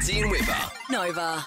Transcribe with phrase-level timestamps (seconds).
[0.00, 0.72] Fitzy and Wippa.
[0.90, 1.44] Nova.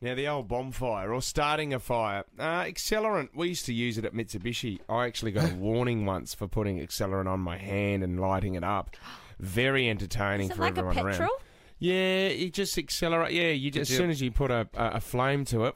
[0.00, 2.24] Now, the old bonfire or starting a fire.
[2.38, 4.80] Uh, accelerant, we used to use it at Mitsubishi.
[4.88, 8.64] I actually got a warning once for putting accelerant on my hand and lighting it
[8.64, 8.96] up.
[9.38, 11.30] Very entertaining Is it for like a everyone around.
[11.78, 13.32] Yeah, you just accelerate.
[13.32, 15.74] Yeah, you just, as soon as you put a, a, a flame to it,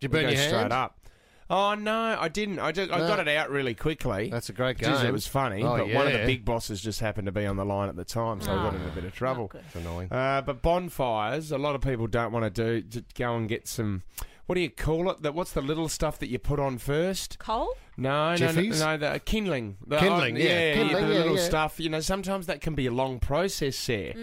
[0.00, 0.72] you burn it goes your straight hand?
[0.74, 0.98] up.
[1.54, 2.60] Oh no, I didn't.
[2.60, 3.06] I just I No.
[3.06, 4.30] got it out really quickly.
[4.30, 5.06] That's a great Jeez, game.
[5.06, 6.26] it was funny, Oh, but one of the yeah.
[6.26, 8.74] big bosses just happened to be on the line at the time, so I got
[8.74, 9.52] in a bit of trouble.
[9.54, 10.10] It's annoying.
[10.10, 12.80] Uh, but bonfires, a lot of people don't want to do.
[13.00, 14.02] To go and get some.
[14.46, 15.20] What do you call it?
[15.22, 17.38] That what's the little stuff that you put on first?
[17.38, 17.68] Coal?
[17.98, 18.80] No, no, no, Jiffies?
[18.80, 19.76] no, the kindling.
[19.86, 21.42] The, Kindling, oh, yeah, kindling, the yeah, little yeah.
[21.44, 21.78] stuff.
[21.78, 24.14] You know, sometimes that can be a long process there.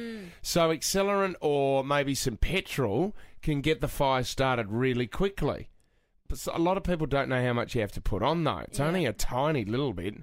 [0.41, 5.68] So accelerant or maybe some petrol can get the fire started really quickly.
[6.29, 8.59] But a lot of people don't know how much you have to put on though.
[8.59, 10.13] It's only a tiny little bit.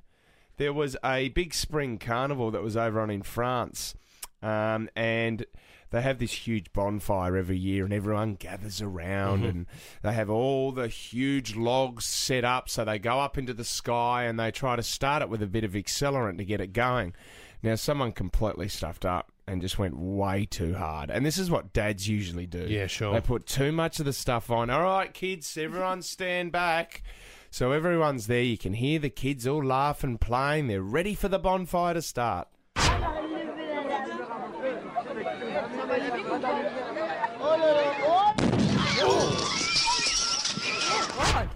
[0.56, 3.94] There was a big spring carnival that was over on in France,
[4.40, 5.44] um, and
[5.90, 9.66] they have this huge bonfire every year, and everyone gathers around, and
[10.02, 12.68] they have all the huge logs set up.
[12.68, 15.46] So they go up into the sky, and they try to start it with a
[15.46, 17.14] bit of accelerant to get it going.
[17.62, 21.72] Now, someone completely stuffed up and just went way too hard, and this is what
[21.72, 22.66] dads usually do.
[22.68, 23.14] Yeah, sure.
[23.14, 24.70] They put too much of the stuff on.
[24.70, 27.02] All right, kids, everyone stand back.
[27.50, 28.42] So everyone's there.
[28.42, 30.66] You can hear the kids all laughing, playing.
[30.66, 32.48] They're ready for the bonfire to start.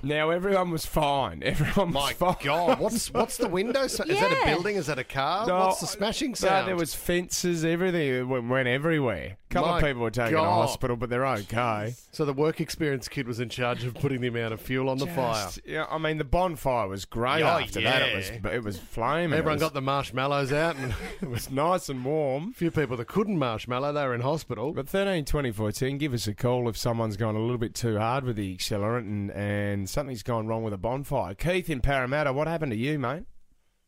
[0.03, 1.43] Now everyone was fine.
[1.45, 2.37] Everyone was My fine.
[2.43, 3.83] God, what's what's the window?
[3.83, 4.45] Is that a Yeah.
[4.47, 4.77] building?
[4.77, 5.47] Is that a car?
[5.47, 6.69] No, what's the smashing No, sound?
[6.69, 9.37] there was fences, everything It went, went everywhere.
[9.51, 10.67] A couple of people were taken to God.
[10.67, 11.95] hospital, but they're okay.
[12.13, 14.99] So the work experience kid was in charge of putting the amount of fuel on
[14.99, 15.49] the fire.
[15.65, 17.43] Yeah, I mean the bonfire was great.
[17.43, 19.37] Oh, after that, it was it was flaming.
[19.37, 22.51] Everyone it got the marshmallows out, and it was nice and warm.
[22.51, 24.73] a few people that couldn't marshmallow, they were in hospital.
[24.73, 27.99] But thirteen twenty fourteen, give us a call if someone's gone a little bit too
[27.99, 31.35] hard with the accelerant and, and something's gone wrong with a bonfire.
[31.35, 33.25] Keith in Parramatta, what happened to you, mate?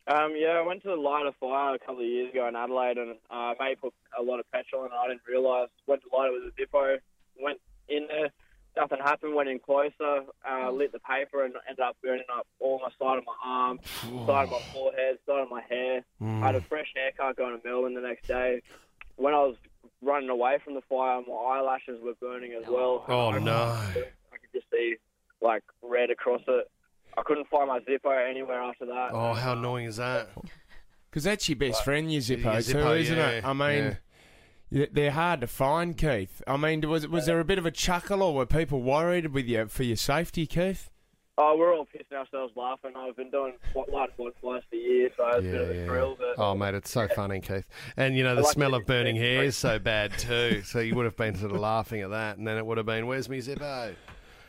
[0.05, 2.55] Um, yeah, I went to the light a fire a couple of years ago in
[2.55, 5.69] Adelaide, and uh, mate put a lot of petrol in, and I didn't realise.
[5.87, 6.97] Went to light it with a Zippo,
[7.41, 8.29] went in there,
[8.75, 9.33] nothing happened.
[9.33, 13.17] Went in closer, uh, lit the paper, and ended up burning up all my side
[13.17, 13.79] of my arm,
[14.27, 16.03] side of my forehead, side of my hair.
[16.21, 18.61] I had a fresh haircut going to Melbourne the next day.
[19.15, 19.55] When I was
[20.01, 23.05] running away from the fire, my eyelashes were burning as well.
[23.07, 23.53] Oh I, no!
[23.53, 24.95] I could just see
[25.41, 26.69] like red across it.
[27.17, 29.09] I couldn't find my Zippo anywhere after that.
[29.11, 30.29] Oh, how annoying is that?
[31.09, 33.45] Because that's your best friend, your Zippo, Your too, Zippo, isn't yeah, it?
[33.45, 33.97] I mean,
[34.71, 36.41] yeah, they're hard to find, Keith.
[36.47, 39.45] I mean, was was there a bit of a chuckle or were people worried with
[39.45, 40.89] you for your safety, Keith?
[41.37, 42.91] Oh, we're all pissing ourselves laughing.
[42.95, 46.15] I've been doing what light bonfires for years, so it's a bit of a thrill.
[46.17, 47.65] But Oh, mate, it's so funny, Keith.
[47.97, 50.61] And you know the like smell the of burning hair is so bad too.
[50.65, 52.85] So you would have been sort of laughing at that, and then it would have
[52.85, 53.95] been, "Where's me Zippo?"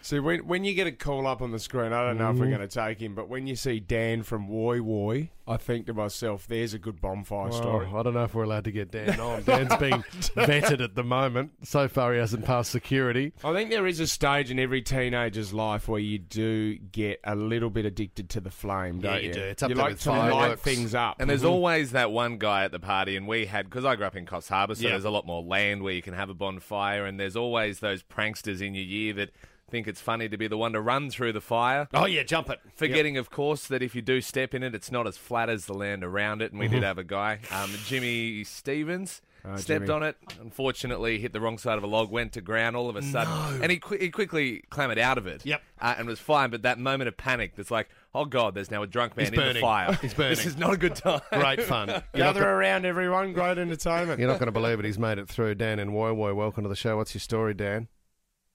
[0.04, 2.34] See, when when you get a call up on the screen, I don't know if
[2.34, 2.40] Mm-hmm.
[2.44, 5.86] we're going to take him, but when you see Dan from Woy Woy, I think
[5.86, 7.86] to myself, there's a good bonfire story.
[7.86, 9.42] I don't know if we're allowed to get Dan on.
[9.44, 10.02] Dan's being
[10.36, 11.52] vetted at the moment.
[11.62, 13.32] So far, he hasn't passed security.
[13.42, 17.34] I think there is a stage in every teenager's life where you do get a
[17.34, 19.34] little bit addicted to the flame, don't you you?
[19.34, 19.40] do.
[19.40, 20.60] It's up you there like with to light fireworks.
[20.62, 21.16] things up.
[21.18, 24.04] And there's always that one guy at the party, and we had because I grew
[24.04, 24.90] up in Coffs Harbour, so Yeah.
[24.90, 28.02] there's a lot more land where you can have a bonfire, and there's always those
[28.02, 29.30] pranksters in your year that
[29.70, 31.88] think it's funny to be the one to run through the fire.
[31.94, 32.60] Oh yeah, jump it.
[32.76, 35.66] Forgetting, of course, that if you do step in it, it's not as flat as
[35.66, 36.50] the land around it.
[36.52, 39.20] And we did have a guy, um, Jimmy Stevens,
[39.56, 39.90] stepped Jimmy.
[39.90, 40.16] on it.
[40.40, 43.62] Unfortunately, hit the wrong side of a log, went to ground all of a sudden,
[43.62, 45.44] and he, qui- he quickly clambered out of it.
[45.44, 45.62] Yep.
[45.80, 46.50] uh, and was fine.
[46.50, 49.38] But that moment of panic, that's like, oh god, there's now a drunk man He's
[49.38, 49.92] in the fire.
[50.02, 50.30] He's burning.
[50.30, 51.20] This is not a good time.
[51.32, 51.88] Great fun.
[51.88, 53.32] You're not, Gather gonna, around, everyone.
[53.32, 54.18] Great entertainment.
[54.20, 54.84] you're not going to believe it.
[54.84, 55.56] He's made it through.
[55.56, 56.96] Dan and Woy Woy, welcome to the show.
[56.96, 57.88] What's your story, Dan?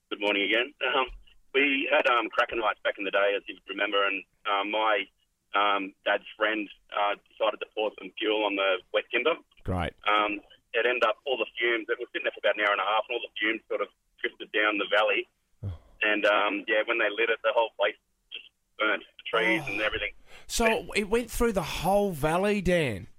[0.10, 0.74] Good morning again.
[0.82, 1.06] Um,
[1.54, 5.06] we had um, cracker nights back in the day, as you remember, and um, my
[5.54, 9.38] um, dad's friend uh, decided to pour some fuel on the wet timber.
[9.70, 9.94] Great.
[10.10, 10.42] Um,
[10.74, 11.86] it ended up all the fumes.
[11.94, 13.62] It was sitting there for about an hour and a half, and all the fumes
[13.70, 15.30] sort of drifted down the valley.
[16.02, 18.00] And um, yeah, when they lit it, the whole place
[18.32, 18.48] just
[18.80, 20.16] burnt, the trees and everything.
[20.48, 23.12] So it went through the whole valley, Dan.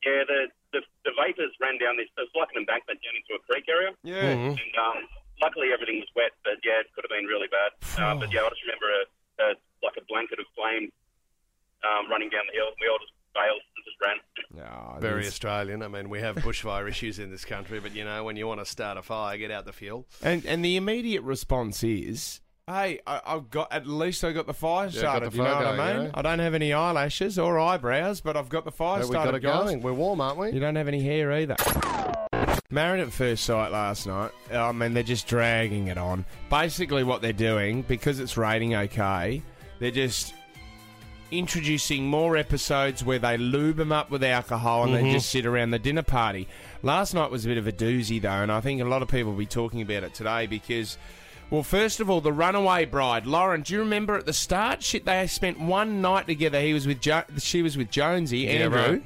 [0.00, 2.08] Yeah, the the, the vapors ran down this.
[2.16, 3.92] It was like an embankment down into a creek area.
[4.00, 4.56] Yeah.
[4.56, 5.04] And um,
[5.42, 7.70] luckily everything was wet, but yeah, it could have been really bad.
[8.00, 9.02] Uh, but yeah, I just remember a,
[9.42, 9.46] a
[9.82, 10.90] like a blanket of flame
[11.84, 12.66] um, running down the hill.
[12.80, 14.18] We all just bailed and just ran.
[14.54, 15.82] No, Very there's- Australian.
[15.82, 18.60] I mean, we have bushfire issues in this country, but you know, when you want
[18.60, 20.06] to start a fire, get out the fuel.
[20.22, 24.54] And and the immediate response is, "Hey, I, I've got at least I got the
[24.54, 25.32] fire got started.
[25.32, 26.02] the you know fire what I mean?
[26.06, 26.10] yeah.
[26.14, 29.22] I don't have any eyelashes or eyebrows, but I've got the fire But we got
[29.22, 29.64] started, it guys.
[29.64, 29.82] going.
[29.82, 30.50] We're warm, aren't we?
[30.52, 31.56] You don't have any hair either.
[32.70, 34.30] Married at First Sight last night.
[34.50, 36.26] Um, I mean, they're just dragging it on.
[36.50, 39.40] Basically, what they're doing, because it's rating okay,
[39.78, 40.34] they're just
[41.30, 45.12] introducing more episodes where they lube them up with alcohol and they mm-hmm.
[45.12, 46.46] just sit around the dinner party.
[46.82, 49.08] Last night was a bit of a doozy, though, and I think a lot of
[49.08, 50.98] people will be talking about it today because.
[51.48, 53.62] Well, first of all, the runaway bride, Lauren.
[53.62, 54.82] Do you remember at the start?
[54.82, 56.60] Shit, they spent one night together.
[56.60, 59.02] He was with jo- she was with Jonesy, Andrew, right.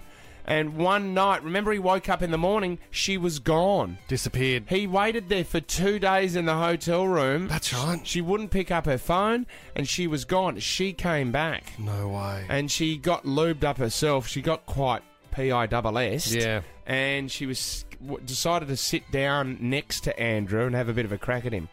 [0.46, 1.42] And one night.
[1.44, 2.78] Remember, he woke up in the morning.
[2.90, 3.98] She was gone.
[4.08, 4.64] Disappeared.
[4.68, 7.48] He waited there for two days in the hotel room.
[7.48, 8.00] That's right.
[8.06, 9.46] She wouldn't pick up her phone,
[9.76, 10.58] and she was gone.
[10.58, 12.44] She came back, No way.
[12.48, 14.26] and she got lubed up herself.
[14.26, 16.34] She got quite pi double s.
[16.34, 16.62] Yeah.
[16.86, 17.84] and she was
[18.24, 21.52] decided to sit down next to Andrew and have a bit of a crack at
[21.52, 21.68] him.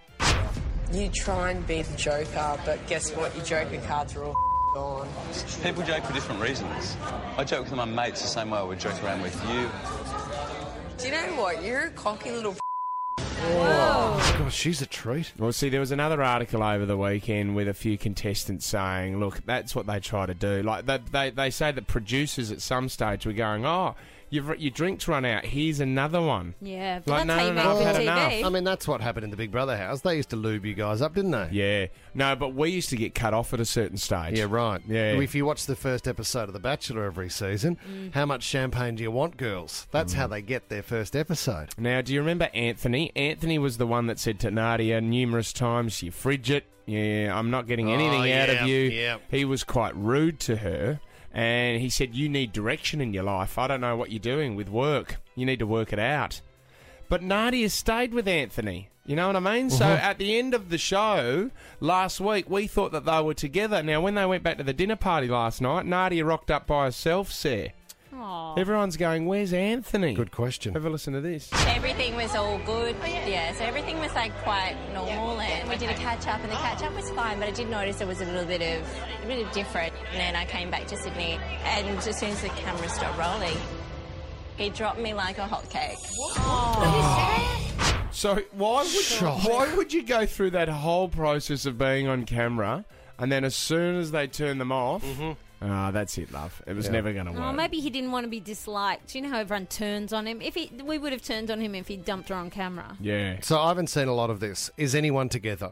[0.94, 3.36] You try and be the Joker, but guess what?
[3.36, 4.36] Your Joker cards are all
[4.74, 5.07] gone.
[5.63, 6.98] People joke for different reasons.
[7.38, 9.69] I joke with my mates the same way I would joke around with you.
[10.98, 11.63] Do you know what?
[11.63, 12.56] You're a cocky little.
[13.42, 15.31] God, she's a treat.
[15.38, 19.45] Well, see, there was another article over the weekend with a few contestants saying, "Look,
[19.45, 22.89] that's what they try to do." Like they, they, they say that producers at some
[22.89, 23.95] stage were going, "Oh,
[24.30, 25.46] you've, your drinks run out.
[25.46, 28.02] Here's another one." Yeah, Like, that's no, how you no, make no, I've had TV.
[28.02, 28.46] enough.
[28.46, 30.02] I mean, that's what happened in the Big Brother house.
[30.02, 31.50] They used to lube you guys up, didn't they?
[31.52, 34.38] Yeah, no, but we used to get cut off at a certain stage.
[34.38, 34.81] Yeah, right.
[34.88, 35.12] Yeah.
[35.20, 38.14] If you watch the first episode of The Bachelor every season, Mm.
[38.14, 39.88] how much champagne do you want, girls?
[39.92, 41.70] That's how they get their first episode.
[41.78, 43.12] Now, do you remember Anthony?
[43.16, 46.64] Anthony was the one that said to Nadia numerous times, "You frigid.
[46.86, 49.18] Yeah, I'm not getting anything Oh, out of you." yeah.
[49.30, 51.00] He was quite rude to her,
[51.34, 53.58] and he said, "You need direction in your life.
[53.58, 55.18] I don't know what you're doing with work.
[55.36, 56.42] You need to work it out."
[57.08, 58.90] But Nadia stayed with Anthony.
[59.06, 59.72] You know what I mean?
[59.72, 59.94] So Uh-huh.
[60.10, 61.50] at the end of the show
[61.80, 63.81] last week, we thought that they were together.
[63.81, 66.86] Now, when they went back to the dinner party last night, Nadia rocked up by
[66.86, 67.70] herself, Sarah.
[68.13, 68.56] Aw.
[68.56, 70.73] Everyone's going, "Where's Anthony?" Good question.
[70.73, 71.50] Have a listen to this.
[71.67, 72.95] Everything was all good.
[73.01, 76.51] Oh, yeah, so everything was like quite normal, and we did a catch up, and
[76.51, 77.39] the catch up was fine.
[77.39, 78.88] But I did notice there was a little bit of
[79.23, 79.94] a bit of different.
[80.11, 83.57] And then I came back to Sydney, and as soon as the camera stopped rolling,
[84.57, 85.97] he dropped me like a hot cake.
[86.38, 87.56] Oh.
[88.11, 89.44] So why would Shock.
[89.47, 92.85] why would you go through that whole process of being on camera,
[93.17, 95.33] and then as soon as they turn them off, mm-hmm.
[95.61, 96.61] Ah, that's it, love.
[96.67, 96.91] It was Yeah.
[96.94, 97.41] never going to work.
[97.41, 99.15] Oh, maybe he didn't want to be disliked.
[99.15, 100.41] You know how everyone turns on him.
[100.41, 102.97] If he, we would have turned on him if he dumped her on camera.
[103.00, 103.38] Yeah.
[103.41, 104.69] So I haven't seen a lot of this.
[104.77, 105.71] Is anyone together?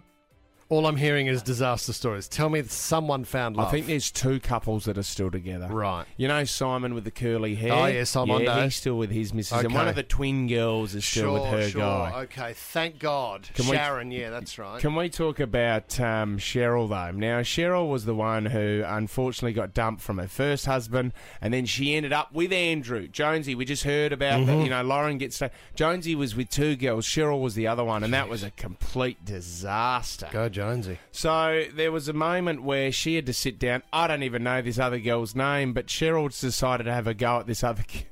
[0.70, 2.28] All I'm hearing is disaster stories.
[2.28, 3.70] Tell me someone found love.
[3.70, 5.68] I think there's two couples that are still together.
[5.68, 6.04] Right.
[6.18, 7.72] You know Simon with the curly hair?
[7.72, 8.44] Oh, yeah, Simondo.
[8.44, 9.64] Yeah, he's still with his missus.
[9.64, 11.80] And one of the twin girls is still Sure, with her sure.
[11.82, 12.22] guy.
[12.24, 13.48] Okay, thank God.
[13.54, 14.82] Can we- Sharon, yeah, that's right.
[14.82, 17.12] Can we talk about um, Cheryl though?
[17.18, 21.66] Now Cheryl was the one who unfortunately got dumped from her first husband, and then
[21.66, 23.56] she ended up with Andrew Jonesy.
[23.56, 24.46] We just heard about Mm-hmm.
[24.58, 24.64] that.
[24.66, 25.42] You know, Lauren gets
[25.76, 27.06] Jonesy was with two girls.
[27.08, 30.28] Cheryl was the other one, and that was a complete disaster.
[30.30, 30.98] Go Jonesy.
[31.12, 33.84] So there was a moment where she had to sit down.
[33.94, 37.40] I don't even know this other girl's name, but Cheryl's decided to have a go
[37.40, 37.84] at this other.
[37.88, 38.06] G-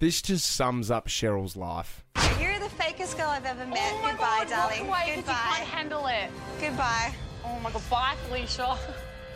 [0.00, 2.04] this just sums up Cheryl's life.
[2.40, 3.78] You're the fakest girl I've ever met.
[3.80, 5.14] Oh Goodbye, darling.
[5.14, 5.32] Goodbye.
[5.70, 6.30] handle it.
[6.60, 7.14] Goodbye.
[7.44, 8.76] Oh my god, bye, Felicia.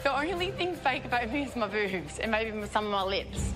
[0.03, 3.53] The only thing fake about me is my boobs and maybe some of my lips.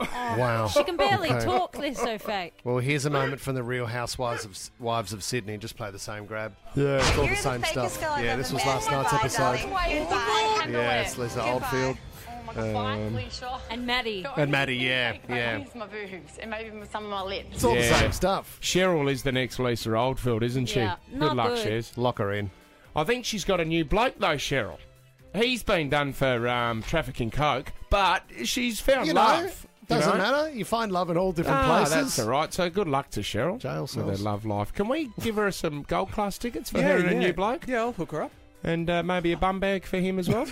[0.00, 0.68] Wow.
[0.68, 1.44] She can barely Okay.
[1.44, 1.72] talk.
[1.72, 2.54] They're so fake.
[2.64, 5.56] Well, here's a moment from the Real Housewives of Wives of Sydney.
[5.58, 6.54] Just play the same grab.
[6.74, 8.00] Yeah, it's all You're the same fakest stuff.
[8.00, 8.74] girl Yeah, this was met.
[8.74, 9.98] last night's Goodbye, episode.
[9.98, 10.66] Goodbye.
[10.70, 11.50] Yeah, it's Lisa Goodbye.
[11.50, 11.96] Oldfield.
[12.28, 13.58] Oh my god, bye, Felicia.
[13.70, 14.22] And Maddie.
[14.22, 15.58] The only Maddie, yeah, yeah.
[15.58, 17.48] me my boobs and maybe some of my lips.
[17.52, 18.58] It's all the same stuff.
[18.60, 20.80] Cheryl is the next Lisa Oldfield, isn't she?
[20.80, 21.66] Yeah, good not luck, good.
[21.84, 21.92] Shez.
[21.96, 22.50] Lock her in.
[22.96, 24.78] I think she's got a new bloke though, Cheryl.
[25.34, 29.48] He's been done for um, trafficking coke, but she's found You know,
[29.90, 30.00] love.
[30.00, 30.32] you doesn't know?
[30.44, 30.50] matter.
[30.56, 31.94] You find love in all different Ah, places.
[31.94, 32.52] that's all right.
[32.52, 34.72] So good luck to Cheryl Jail with her love life.
[34.72, 37.80] Can we give her some gold class tickets for her and a new bloke, Yeah,
[37.80, 38.32] I'll hook her up.
[38.64, 40.46] and uh, maybe a bum bag for him as well?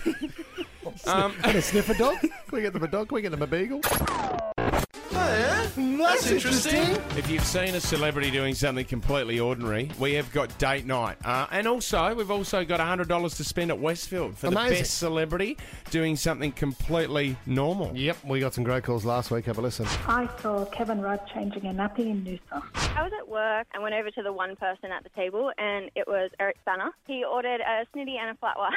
[1.06, 2.18] um, And a sniffer dog?
[2.20, 3.08] Can we get them a dog?
[3.08, 3.80] Can we get them a beagle?
[5.98, 6.82] That's interesting.
[7.16, 11.46] If you've seen a celebrity doing something completely ordinary, we have got date night, uh,
[11.50, 15.56] and also we've also got hundred dollars to spend at Westfield for the best celebrity
[15.90, 17.94] doing something completely normal.
[17.96, 19.44] Yep, we got some great calls last week.
[19.46, 19.86] Have a listen.
[20.06, 22.62] I saw Kevin Rudd changing a nappy in Noosa.
[22.96, 25.90] I was at work and went over to the one person at the table, and
[25.94, 26.90] it was Eric Bana.
[27.06, 28.72] He ordered a snitty and a flat white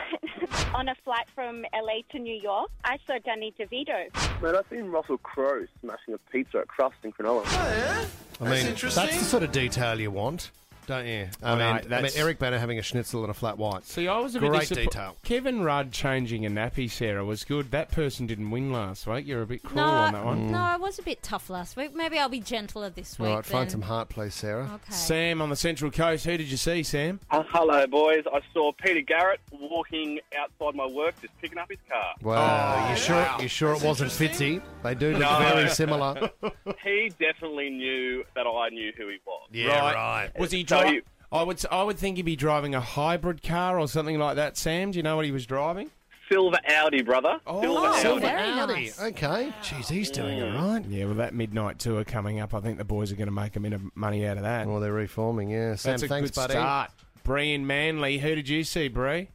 [0.75, 2.69] on a flight from LA to New York.
[2.83, 4.41] I saw Danny DeVito.
[4.41, 6.67] Man, I've seen Russell Crowe smashing a pizza at
[7.13, 8.05] Crust in Cronulla.
[8.41, 10.51] I mean, that's the sort of detail you want.
[10.91, 11.29] Don't you?
[11.41, 13.57] I I mean, know, I mean, that's- Eric Bana having a schnitzel and a flat
[13.57, 13.85] white.
[13.85, 15.15] See, I was a bit Great disappo- detail.
[15.23, 17.71] Kevin Rudd changing a nappy, Sarah, was good.
[17.71, 19.25] That person didn't win last week.
[19.25, 20.51] You're a bit cruel No, on that one.
[20.51, 21.95] no, I was a bit tough last week.
[21.95, 23.29] Maybe I'll be gentler this week.
[23.29, 23.69] All right, find then.
[23.71, 24.63] some heart, please, Sarah.
[24.65, 24.91] Okay.
[24.93, 26.25] Sam on the Central Coast.
[26.25, 27.21] Who did you see, Sam?
[27.29, 28.25] Uh, hello, boys.
[28.33, 32.15] I saw Peter Garrett walking outside my work, just picking up his car.
[32.21, 33.27] Wow, Oh, you sure?
[33.39, 34.61] You sure it wasn't Fitzy?
[34.83, 35.39] They do look No.
[35.53, 36.29] very similar.
[36.83, 39.47] He definitely knew that I knew who he was.
[39.51, 40.31] Yeah, right.
[40.39, 40.95] Was he So driving?
[40.95, 41.01] you-
[41.33, 41.57] I would.
[41.57, 44.57] s- I would think he'd be driving a hybrid car or something like that.
[44.57, 45.89] Sam, do you know what he was driving?
[46.29, 47.39] Silver Audi, brother.
[47.47, 48.35] Oh, Silver Silver Audi.
[48.35, 48.73] very Audi.
[48.85, 49.01] nice.
[49.01, 49.53] Okay.
[49.61, 50.83] Jeez, he's doing it right.
[50.85, 53.55] Yeah, well, that midnight tour coming up, I think the boys are going to make
[53.55, 54.67] a bit of money out of that.
[54.67, 55.49] Well, they're reforming.
[55.49, 55.91] Yeah, Sam.
[55.93, 56.53] That's a thanks, good buddy.
[56.53, 56.91] start.
[57.23, 58.17] Bree and Manly.
[58.17, 59.29] Who did you see, Bree?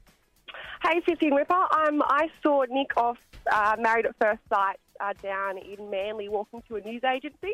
[0.83, 1.55] Hey, Fifty and Ripper.
[1.55, 3.19] Um, I saw Nick off
[3.51, 7.53] uh, Married at First Sight uh, down in Manly walking to a news agency.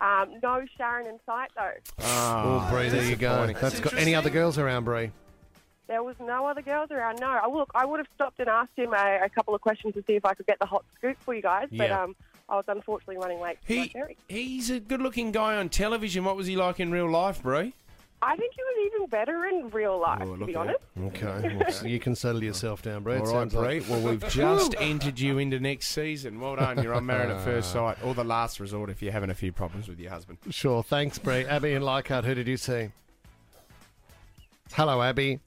[0.00, 1.72] Um, no Sharon in sight, though.
[2.00, 3.28] Oh, Bree, there you go.
[3.46, 3.56] disappointing.
[3.60, 5.10] That's got any other girls around, Bree?
[5.86, 7.18] There was no other girls around.
[7.20, 9.94] No, I look, I would have stopped and asked him a, a couple of questions
[9.94, 12.02] to see if I could get the hot scoop for you guys, but Yeah.
[12.02, 12.16] um,
[12.50, 13.58] I was unfortunately running late.
[13.64, 14.16] for my He ferry.
[14.28, 16.24] he's a good-looking guy on television.
[16.24, 17.72] What was he like in real life, Bree?
[18.20, 20.80] I think he was even better in real oh, life, Oh, to be honest.
[21.00, 21.56] Okay.
[21.58, 23.14] Well, so you can settle yourself down, Bree.
[23.14, 23.80] It All right, sounds Bree.
[23.80, 26.40] like- Well, we've just entered you into next season.
[26.40, 26.82] Well done.
[26.82, 27.94] You're on Married at First ah.
[27.94, 30.38] Sight, or the last resort if you're having a few problems with your husband.
[30.50, 30.82] Sure.
[30.82, 31.44] Thanks, Bree.
[31.44, 32.90] Abby and Leichhardt, who did you see?
[34.72, 35.38] Hello, Abby.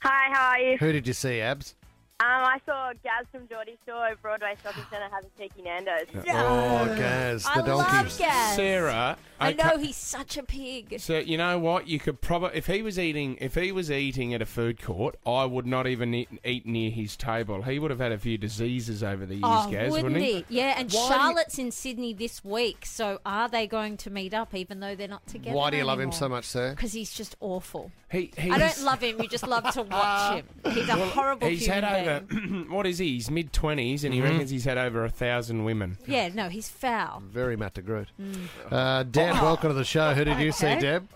[0.00, 0.78] Hi, how are you?
[0.78, 1.74] Who did you see, Abs?
[2.20, 6.06] Um, I saw Gaz from Geordie Shore at Broadway Shopping Centre having cheeky Nando's.
[6.28, 7.70] Oh, Gaz, the I donkey.
[7.72, 8.54] love Gaz.
[8.54, 9.56] Sarah, I okay.
[9.60, 11.00] know he's such a pig.
[11.00, 11.88] So you know what?
[11.88, 15.16] You could probably, if he was eating, if he was eating at a food court,
[15.26, 17.62] I would not even eat, eat near his table.
[17.62, 20.44] He would have had a few diseases over the years, Oh, Gaz, wouldn't wouldn't he?
[20.48, 22.86] Yeah, and Why do you- Charlotte's in Sydney this week.
[22.86, 25.56] So are they going to meet up, even though they're not together?
[25.56, 26.70] Why do you love him so much, sir?
[26.70, 27.90] Because he's just awful.
[28.08, 29.20] He, I he's- don't love him.
[29.20, 30.72] You just love to watch him.
[30.72, 32.03] He's a horrible He's human had being.
[32.08, 33.14] Over what is he?
[33.14, 34.24] He's mid twenties, and he Mhm.
[34.24, 35.98] reckons he's had over a thousand women.
[36.06, 37.20] Yeah, no, he's foul.
[37.20, 38.08] Very Matt de Groot.
[38.20, 38.46] Mm.
[38.70, 40.14] Uh, Deb, welcome to the show.
[40.14, 40.80] Who did you see, Okay.
[40.80, 41.08] Deb?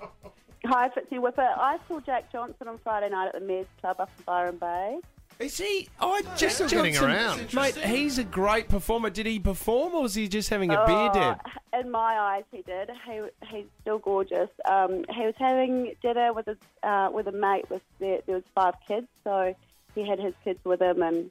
[0.67, 1.57] Hi, Fitzy Wippa.
[1.57, 4.99] I saw Jack Johnson on Friday night at the Mayor's Club up in Byron Bay.
[5.39, 5.89] Is he?
[6.01, 7.55] I Just still getting around.
[7.55, 7.77] mate.
[7.77, 9.09] He's a great performer.
[9.09, 11.41] Did he perform, or was he just having a beer, Oh, Deb?
[11.81, 12.91] In my eyes, he did.
[13.07, 14.51] He, he's still gorgeous.
[14.69, 17.71] Um, he was having dinner with his uh, with a mate.
[17.71, 19.55] With there, there was five kids, so
[19.99, 21.31] he had his kids with him, and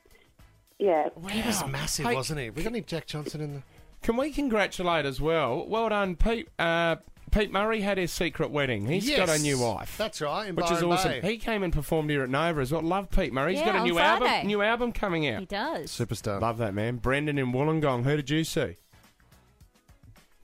[0.79, 2.50] yeah, He was massive, Hey, wasn't he?
[2.50, 3.62] We got any Jack Johnson in the.
[4.03, 5.65] Can we congratulate as well?
[5.67, 6.50] Well done, Pete.
[6.59, 6.97] Uh,
[7.31, 8.86] Pete Murray had his secret wedding.
[8.88, 9.97] He's got a Yes, new wife.
[9.97, 11.12] That's right, in which is Byron awesome.
[11.21, 11.31] Bay.
[11.31, 12.81] He came and performed here at Nova as well.
[12.83, 13.53] Love Pete Murray.
[13.53, 14.25] He's Yeah, got a on new Friday.
[14.25, 14.47] album.
[14.47, 15.39] New album coming out.
[15.41, 15.91] He does.
[15.91, 16.39] Superstar.
[16.39, 16.97] Love that man.
[16.97, 18.03] Brendan in Wollongong.
[18.03, 18.59] Who did you see?
[18.62, 18.75] Yeah,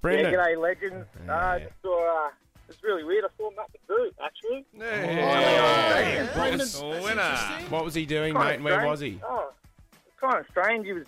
[0.02, 0.34] Brendan.
[0.34, 1.08] g'day, legends.
[1.30, 2.43] Uh, just saw, uh, it's
[2.84, 3.24] really weird.
[3.26, 4.66] I saw Matt the Boot, actually.
[4.78, 6.24] Yeah.
[6.24, 6.60] Oh, What Brendan.
[6.60, 8.56] was, what was he doing, Kinda mate?
[8.56, 9.20] and Where was he?
[9.24, 9.52] Oh,
[9.92, 10.86] it's kind of strange.
[10.86, 11.06] He was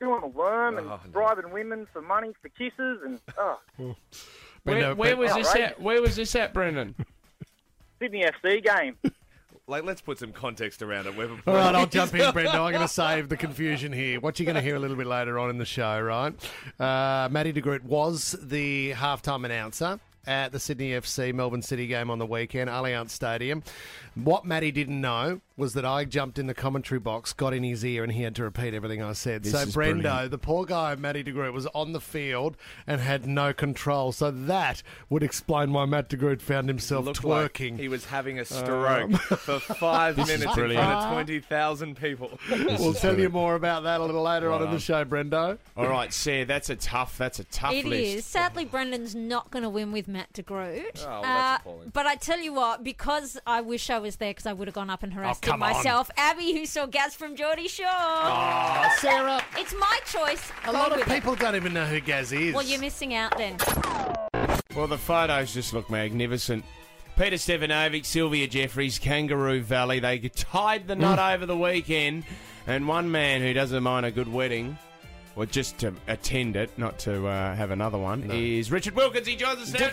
[0.00, 3.58] doing a worm and Oh, bribing women for money for kisses and oh,
[4.64, 5.70] Where, where was this Outrageous.
[5.72, 5.80] at?
[5.80, 6.94] Where was this at, Brendan?
[7.98, 8.96] Sydney FC game.
[9.66, 11.16] Like, let's put some context around it.
[11.16, 12.56] We've- All right, I'll jump in, Brendan.
[12.56, 14.18] I'm going to save the confusion here.
[14.18, 16.34] What you're going to hear a little bit later on in the show, right?
[16.80, 22.10] Uh, Matty de Groot was the halftime announcer at the Sydney FC Melbourne City game
[22.10, 23.62] on the weekend, Allianz Stadium.
[24.14, 27.84] What Matty didn't know was that I jumped in the commentary box, got in his
[27.84, 29.44] ear, and he had to repeat everything I said.
[29.44, 30.30] This so is Brendo, brilliant.
[30.32, 34.10] the poor guy, Matty de Groot, was on the field and had no control.
[34.10, 37.78] So that would explain why Matt de Groot found himself Looked like twerking.
[37.78, 42.38] he was having a stroke Um, for five minutes in front of 20,000 people.
[42.50, 45.58] we'll tell you more about that a little later on in the show, Brendo.
[45.76, 47.18] All right, Sarah, that's a tough.
[47.18, 48.16] That's a tough It list.
[48.18, 48.24] is.
[48.24, 51.04] Sadly, Brendan's not going to win with Matt de Groot.
[51.06, 51.90] Oh, well, Uh, appalling.
[51.92, 54.74] but I tell you what, because I wish I was there, because I would have
[54.74, 55.72] gone up and harassed him come on.
[55.74, 56.10] myself.
[56.16, 57.86] Abby, who saw Gaz from Geordie Shore.
[57.88, 59.42] Oh, Sarah.
[59.56, 60.50] It's my choice.
[60.64, 61.12] A Go lot of with it.
[61.14, 62.54] people don't even know who Gaz is.
[62.54, 63.56] Well, you're missing out then.
[64.76, 66.64] Well, the photos just look magnificent.
[67.16, 70.00] Peter Stefanovic, Sylvia Jeffreys, Kangaroo Valley.
[70.00, 72.24] They tied the knot over the weekend.
[72.66, 74.78] And one man who doesn't mind a good wedding,
[75.36, 79.26] or just to attend it, not to uh, have another one, is Richard Wilkins.
[79.26, 79.88] He joins us now.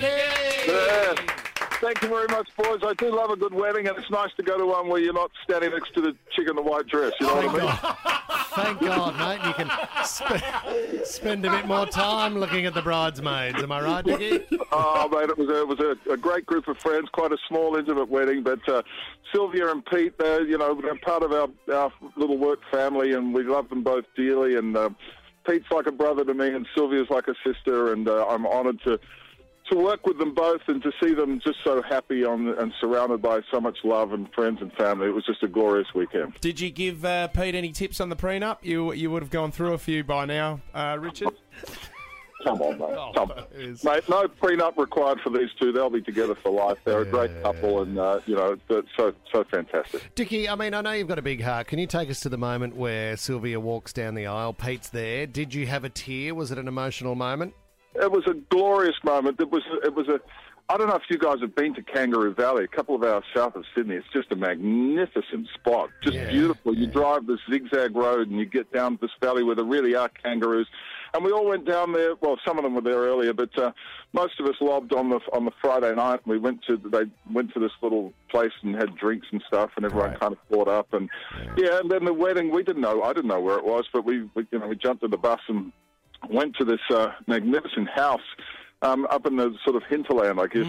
[1.79, 2.79] Thank you very much, boys.
[2.83, 5.13] I do love a good wedding, and it's nice to go to one where you're
[5.13, 7.13] not standing next to the chick in the white dress.
[7.19, 8.37] You know what I mean?
[8.55, 9.47] Thank God, mate.
[9.47, 9.69] You can
[10.03, 13.61] sp- spend a bit more time looking at the bridesmaids.
[13.61, 14.57] Am I right, Dickie?
[14.71, 17.37] oh, mate, it was a, it was a, a great group of friends, quite a
[17.47, 18.41] small, intimate wedding.
[18.41, 18.81] But uh,
[19.31, 23.35] Sylvia and Pete, they're you know they're part of our, our little work family, and
[23.35, 24.55] we love them both dearly.
[24.55, 24.89] And uh,
[25.47, 28.81] Pete's like a brother to me, and Sylvia's like a sister, and uh, I'm honoured
[28.85, 28.99] to
[29.69, 33.21] to work with them both and to see them just so happy on and surrounded
[33.21, 36.33] by so much love and friends and family, it was just a glorious weekend.
[36.41, 38.57] Did you give uh, Pete any tips on the prenup?
[38.61, 41.29] You you would have gone through a few by now, uh, Richard.
[42.43, 43.15] Come on, mate.
[43.15, 43.77] Come on.
[43.83, 45.71] Mate, no prenup required for these two.
[45.71, 46.77] They'll be together for life.
[46.85, 50.13] They're a great couple, and uh, you know, it's so so fantastic.
[50.15, 51.67] Dickie, I mean, I know you've got a big heart.
[51.67, 54.53] Can you take us to the moment where Sylvia walks down the aisle?
[54.53, 55.25] Pete's there.
[55.25, 56.35] Did you have a tear?
[56.35, 57.53] Was it an emotional moment?
[57.95, 59.39] It was a glorious moment.
[59.39, 60.19] It was it was a.
[60.69, 63.23] I don't know if you guys have been to Kangaroo Valley, a couple of hours
[63.33, 63.95] south of Sydney.
[63.95, 66.75] It's just a magnificent spot, just beautiful.
[66.75, 70.09] You drive this zigzag road and you get down this valley where there really are
[70.09, 70.67] kangaroos.
[71.13, 72.15] And we all went down there.
[72.15, 73.71] Well, some of them were there earlier, but uh,
[74.11, 76.19] most of us lobbed on the on the Friday night.
[76.27, 79.85] We went to they went to this little place and had drinks and stuff, and
[79.85, 80.93] everyone kind of caught up.
[80.93, 81.09] And
[81.55, 81.79] yeah.
[81.79, 82.51] and then the wedding.
[82.51, 83.03] We didn't know.
[83.03, 85.17] I didn't know where it was, but we, we you know we jumped in the
[85.17, 85.71] bus and
[86.29, 88.21] went to this uh, magnificent house
[88.81, 90.65] um, up in the sort of hinterland, I guess,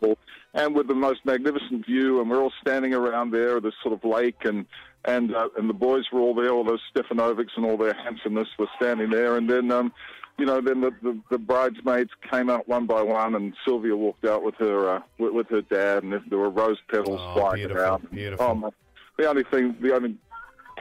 [0.00, 0.18] called,
[0.54, 2.20] and with the most magnificent view.
[2.20, 4.66] And we're all standing around there, this sort of lake, and
[5.04, 8.48] and uh, and the boys were all there, all those Stefanovics and all their handsomeness
[8.58, 9.36] were standing there.
[9.36, 9.92] And then, um,
[10.38, 14.24] you know, then the, the, the bridesmaids came out one by one, and Sylvia walked
[14.24, 17.82] out with her uh, with, with her dad, and there were rose petals flying beautiful,
[17.82, 18.10] around.
[18.10, 18.46] beautiful.
[18.46, 18.70] Oh, my,
[19.18, 20.16] the only thing, the only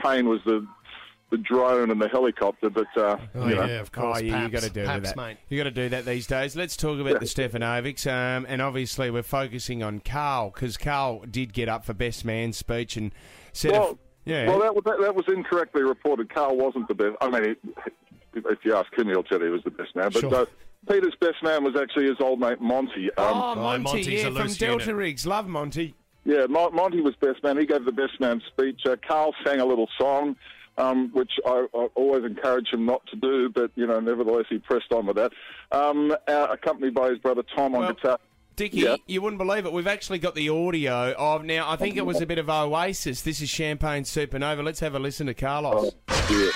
[0.01, 0.65] pain was the
[1.31, 3.65] the drone and the helicopter, but uh, Oh, you know.
[3.65, 4.19] yeah, of course.
[4.19, 4.51] Oh, yeah, you Paps.
[4.51, 5.17] got to do Paps, that.
[5.17, 5.37] mate.
[5.49, 6.55] You got to do that these days.
[6.55, 11.53] Let's talk about the Stefanovics, um, and obviously we're focusing on Carl because Carl did
[11.53, 13.11] get up for best man speech and
[13.53, 16.33] said, Well, if, yeah, Well, that, was- that, that was incorrectly reported.
[16.33, 17.15] Carl wasn't the best.
[17.21, 17.57] I mean, it,
[18.35, 20.09] if you ask him, he'll tell you he was the best man.
[20.13, 20.35] But Sure.
[20.35, 20.45] uh,
[20.89, 23.09] Peter's best man was actually his old mate Monty.
[23.17, 25.95] Um, oh, Monty, yeah, from Delta Riggs, love Monty.
[26.25, 27.57] Yeah, Mon- Monty was best man.
[27.57, 28.81] He gave the best man speech.
[28.85, 30.35] Uh, Carl sang a little song,
[30.77, 34.57] um, which I, I always encourage him not to do, but you know, nevertheless, he
[34.59, 35.31] pressed on with that.
[35.71, 38.19] Um, uh, accompanied by his brother Tom on guitar.
[38.57, 38.97] Dickie, Yeah.
[39.07, 39.71] you wouldn't believe it.
[39.73, 41.69] We've actually got the audio of now.
[41.69, 43.21] I think it was a bit of Oasis.
[43.21, 44.63] This is Champagne Supernova.
[44.63, 45.93] Let's have a listen to Carlos.
[46.29, 46.49] Yeah.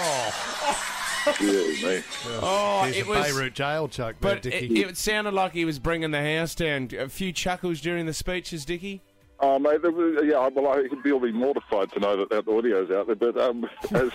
[0.00, 1.07] Oh.
[1.40, 1.42] Yeah,
[1.88, 2.02] me.
[2.42, 4.80] Oh, Here's it a was- Beirut jail chuck there, But Dickie.
[4.82, 6.88] it, it sounded like he was bringing the house down.
[6.98, 9.02] A few chuckles during the speeches, Dickie.
[9.40, 12.48] Oh, mate, there was, yeah, well, I could be be mortified to know that that
[12.48, 14.10] audio's out there, but um, as,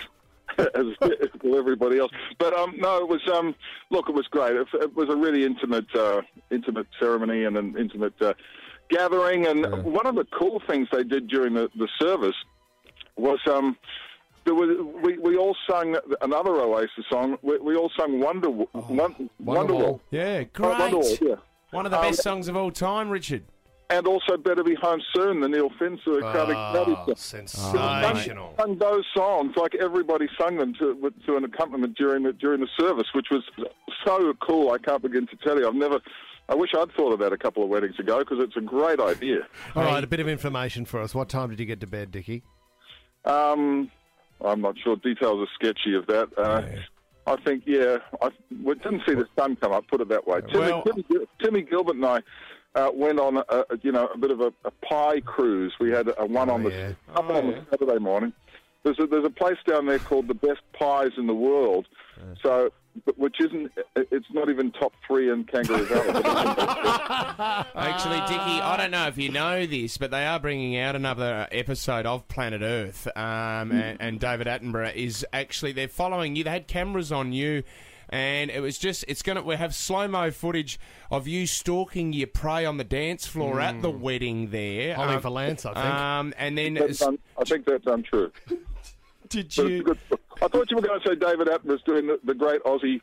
[0.58, 2.12] as as will everybody else.
[2.38, 3.54] But um, no, it was um,
[3.90, 4.54] look, it was great.
[4.54, 8.34] It, it was a really intimate, uh, intimate ceremony and an intimate uh,
[8.90, 9.46] gathering.
[9.46, 12.36] And one of the cool things they did during the, the service
[13.16, 13.76] was um,
[14.44, 14.68] there was
[15.02, 17.36] we, we all sung another Oasis song.
[17.42, 20.00] We, we all sung Wonder Won- Wonderwall.
[20.10, 20.72] Yeah, Oh, great.
[20.78, 21.34] Wonderwall, yeah.
[21.70, 23.44] One of the Um, best songs of all time, Richard.
[23.90, 28.54] and also Better Be Home Soon, the Neil Finn sort of crowded Oh, sensational.
[28.58, 32.60] Sung, sung those songs like everybody sung them to to an accompaniment during the during
[32.60, 33.42] the service, which was
[34.06, 34.70] so cool.
[34.72, 35.66] I can't begin to tell you.
[35.66, 36.00] I've never.
[36.48, 39.00] I wish I'd thought of that a couple of weddings ago because it's a great
[39.00, 39.46] idea.
[39.74, 41.14] All right, a bit of information for us.
[41.14, 42.42] What time did you get to bed, Dickie?
[43.24, 43.90] Um,
[44.42, 44.96] I'm not sure.
[44.96, 46.28] Details are sketchy of that.
[46.36, 46.62] Uh,
[47.26, 48.30] I think, yeah, I
[48.62, 49.86] we didn't see the sun come up.
[49.88, 50.40] Put it that way.
[50.42, 51.04] Timmy, Well- Timmy,
[51.42, 52.20] Timmy Gilbert and I
[52.74, 55.72] uh, went on, a, a, you know, a bit of a, a pie cruise.
[55.80, 56.70] We had a one on the
[57.14, 58.32] up on the Saturday morning.
[58.82, 61.86] There's a, there's a place down there called the Best Pies in the World.
[62.42, 62.72] So, but-
[63.16, 66.22] which isn't, it's not even top three in Kangaroo Valley.
[67.74, 71.48] Actually, Dickie, I don't know if you know this, but they are bringing out another
[71.50, 73.06] episode of Planet Earth.
[73.16, 76.44] Um, and, and David Attenborough is actually, they're following you.
[76.44, 77.62] They had cameras on you.
[78.10, 80.78] And it was just, it's going to, we have slow mo footage
[81.10, 84.94] of you stalking your prey on the dance floor at the wedding there.
[84.94, 85.86] Holding Um, for Lance, I think.
[85.86, 88.30] Um, and then, That's un- I think that's untrue.
[89.30, 89.96] Did you?
[90.44, 93.00] I thought you were going to say David Attenborough's doing the, the great Aussie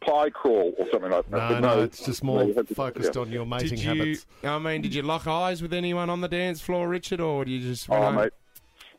[0.00, 1.36] pie crawl or something like that.
[1.36, 3.20] No, but no, it's just more you had to- focused yeah.
[3.20, 4.26] on your mating did you, habits.
[4.44, 7.50] I mean, did you lock eyes with anyone on the dance floor, Richard, or do
[7.50, 7.90] you just.
[7.90, 8.32] Oh, know- mate.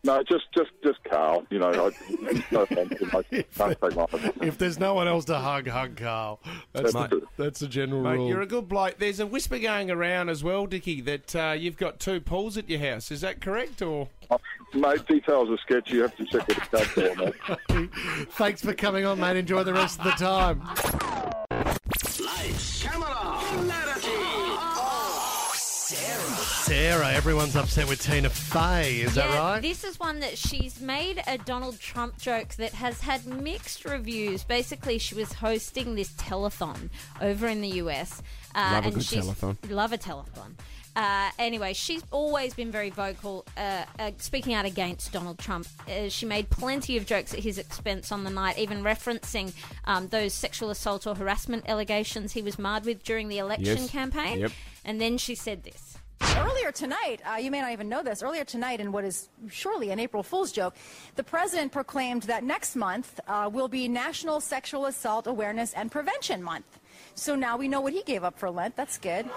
[0.05, 1.45] No, just just just Carl.
[1.49, 3.23] You know, I, no offense, I
[3.57, 4.05] can't take my
[4.45, 6.39] If there's no one else to hug, hug Carl.
[6.73, 8.29] That's, That's the, that's the general Mate, rule.
[8.29, 8.99] you're a good bloke.
[8.99, 12.69] There's a whisper going around as well, Dickie, that uh, you've got two pools at
[12.69, 13.09] your house.
[13.09, 14.07] Is that correct, or
[14.75, 15.95] Mate, details are sketchy.
[15.95, 17.89] You have to check with the card for, mate.
[18.33, 19.37] Thanks for coming on, mate.
[19.37, 20.61] Enjoy the rest of the time.
[22.23, 23.34] Lights, camera,
[26.65, 26.93] Sarah.
[27.03, 29.01] Sarah, everyone's upset with Tina Fey.
[29.01, 29.61] Is that Yeah, right?
[29.61, 34.43] This is one that she's made a Donald Trump joke that has had mixed reviews.
[34.43, 36.89] Basically, she was hosting this telethon
[37.21, 38.21] over in the US.
[38.55, 39.57] Uh, Love a and good telethon.
[39.69, 40.53] Love a telethon.
[40.95, 45.67] Uh, anyway, she's always been very vocal, uh, uh, speaking out against Donald Trump.
[45.89, 49.51] Uh, she made plenty of jokes at his expense on the night, even referencing
[49.83, 53.89] um, those sexual assault or harassment allegations he was marred with during the election Yes.
[53.89, 54.39] campaign.
[54.39, 54.51] Yep.
[54.85, 55.94] And then she said this.
[56.21, 59.91] Earlier tonight, uh, you may not even know this, earlier tonight, in what is surely
[59.91, 60.75] an April Fool's joke,
[61.15, 66.41] the president proclaimed that next month uh, will be National Sexual Assault Awareness and Prevention
[66.41, 66.79] Month.
[67.13, 68.75] So now we know what he gave up for Lent.
[68.75, 69.29] That's good.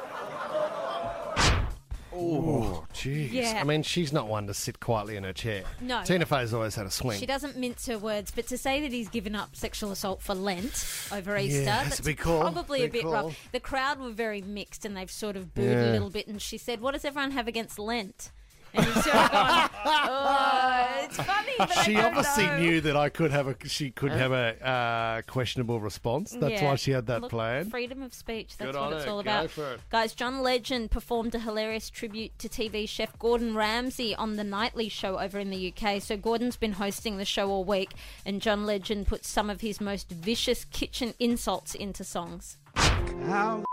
[2.19, 3.33] Oh, jeez.
[3.33, 3.59] Yeah.
[3.61, 5.63] I mean, she's not one to sit quietly in her chair.
[5.81, 6.03] No.
[6.05, 7.19] Tina Fey's always had a swing.
[7.19, 10.35] She doesn't mince her words, but to say that he's given up sexual assault for
[10.35, 12.41] Lent over Easter, that's that's a big call.
[12.41, 13.13] probably a bit call.
[13.13, 13.49] rough.
[13.53, 15.91] The crowd were very mixed and they've sort of booed Yeah.
[15.91, 16.27] a little bit.
[16.27, 18.31] And she said, What does everyone have against Lent?
[18.75, 22.81] And he's sort of gone, Oh, it's funny, but I She don't obviously know." knew
[22.83, 26.33] that I could have a she could have a uh, questionable response.
[26.33, 26.65] That's Yeah.
[26.65, 27.71] why she had that Look, plan.
[27.71, 28.57] Freedom of speech.
[28.59, 29.11] That's Good what on it's her.
[29.11, 29.51] all Go about.
[29.51, 29.81] for it.
[29.91, 34.89] Guys, John Legend performed a hilarious tribute to TV chef Gordon Ramsay on the Nightly
[34.89, 36.01] Show over in the UK.
[36.03, 37.93] So Gordon's been hosting the show all week,
[38.27, 42.59] and John Legend put some of his most vicious kitchen insults into songs.
[42.75, 43.65] How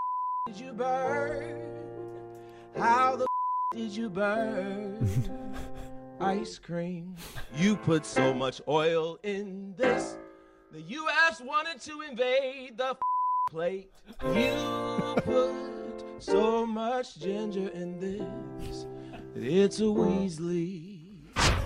[0.47, 1.61] did you burn?
[2.77, 3.25] How the
[3.71, 4.97] did you burn?
[6.19, 7.15] Ice cream.
[7.57, 10.17] You put so much oil in this.
[10.71, 11.41] The U.S.
[11.41, 12.97] wanted to invade the
[13.49, 13.91] plate.
[14.33, 15.53] You put
[16.19, 18.87] so much ginger in this.
[19.35, 20.94] It's a Weasley.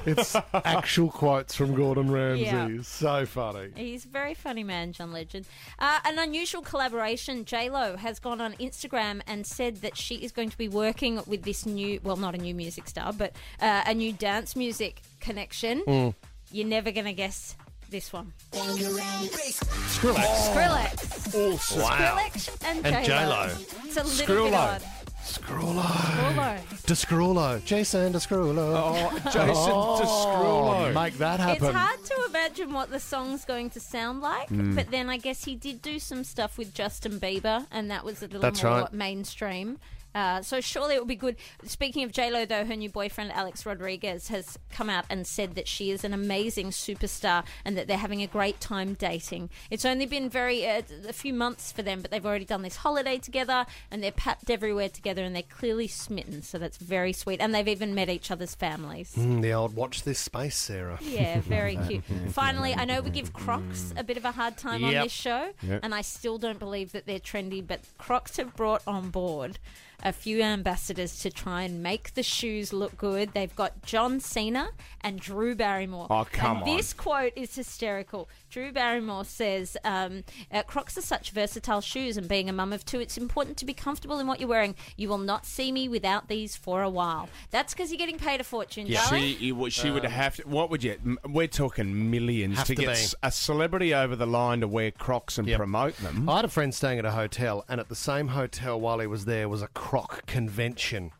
[0.05, 2.43] It's actual quotes from Gordon Ramsay.
[2.43, 2.81] Yeah.
[2.83, 3.69] So funny.
[3.75, 5.45] He's a very funny man, John Legend.
[5.77, 7.45] Uh, an unusual collaboration.
[7.45, 11.21] J Lo has gone on Instagram and said that she is going to be working
[11.27, 15.01] with this new, well, not a new music star, but uh, a new dance music
[15.19, 15.83] connection.
[15.85, 16.13] Mm.
[16.51, 17.55] You're never going to guess
[17.89, 18.33] this one.
[18.51, 19.59] Skrillex.
[19.99, 21.35] Skrillex.
[21.53, 21.81] Awesome.
[21.81, 22.17] Wow.
[22.17, 23.47] Skrillex and, And J-Lo.
[23.47, 23.49] J-Lo.
[23.85, 24.43] It's a little Skrullo.
[24.45, 24.83] bit odd.
[25.23, 25.81] Skrullo.
[25.83, 26.59] Skrullo.
[26.87, 27.63] Descrulo.
[27.65, 28.73] Jason Descrulo.
[28.75, 30.93] Oh, Jason Descrulo.
[30.93, 31.65] Make that happen.
[31.67, 34.75] It's hard to imagine what the song's going to sound like, Mm.
[34.75, 38.19] but then I guess he did do some stuff with Justin Bieber, and that was
[38.21, 38.93] a little That's more right.
[38.93, 39.77] mainstream.
[40.15, 41.35] Uh, so surely it will be good.
[41.65, 45.55] Speaking of J Lo, though, her new boyfriend Alex Rodriguez has come out and said
[45.55, 49.49] that she is an amazing superstar and that they're having a great time dating.
[49.69, 52.77] It's only been very uh, a few months for them, but they've already done this
[52.77, 56.41] holiday together and they're packed everywhere together and they're clearly smitten.
[56.41, 59.13] So that's very sweet, and they've even met each other's families.
[59.15, 60.97] Mm, the old watch this space, Sarah.
[61.01, 62.03] Yeah, very cute.
[62.29, 65.49] Finally, I know we give Crocs a bit of a hard time on this show,
[65.61, 65.81] Yep.
[65.83, 69.59] and I still don't believe that they're trendy, but Crocs have brought on board
[70.03, 73.33] a few ambassadors to try and make the shoes look good.
[73.33, 74.69] They've got John Cena
[75.01, 76.07] and Drew Barrymore.
[76.09, 76.77] Oh, come and on.
[76.77, 78.29] This quote is hysterical.
[78.49, 82.83] Drew Barrymore says, um, uh, Crocs are such versatile shoes, and being a mum of
[82.83, 84.73] two, it's important to be comfortable in what you're wearing.
[84.97, 87.29] You will not see me without these for a while.
[87.51, 89.21] That's because you're getting paid a fortune, darling.
[89.21, 90.43] She, you would- she would have to.
[90.47, 90.97] What would you?
[91.05, 92.91] m- We're talking millions Have to to get be.
[92.93, 96.27] s- a celebrity over the line to wear Crocs and promote them.
[96.27, 99.05] I had a friend staying at a hotel, and at the same hotel while he
[99.07, 101.11] was there was a croc convention.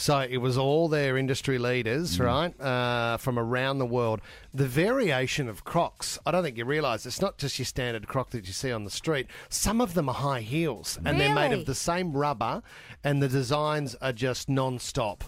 [0.00, 4.20] So it was all their industry leaders, right, uh, from around the world.
[4.54, 8.30] The variation of crocs, I don't think you realise, it's not just your standard croc
[8.30, 9.26] that you see on the street.
[9.48, 12.62] Some of them are high heels, and they're made of the same rubber,
[13.02, 15.24] and the designs are just non-stop.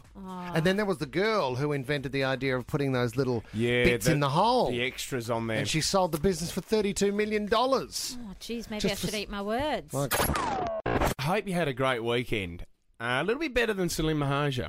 [0.54, 3.82] And then there was the girl who invented the idea of putting those little Yeah,
[3.82, 4.70] bits the- in the hole.
[4.70, 5.58] the extras on there.
[5.58, 7.48] And she sold the business for $32 million.
[7.52, 7.76] Oh,
[8.38, 9.92] geez, maybe Just I should eat my words.
[9.96, 12.66] I hope you had a great weekend.
[13.00, 14.68] Uh, a little bit better than Salim Mehajer.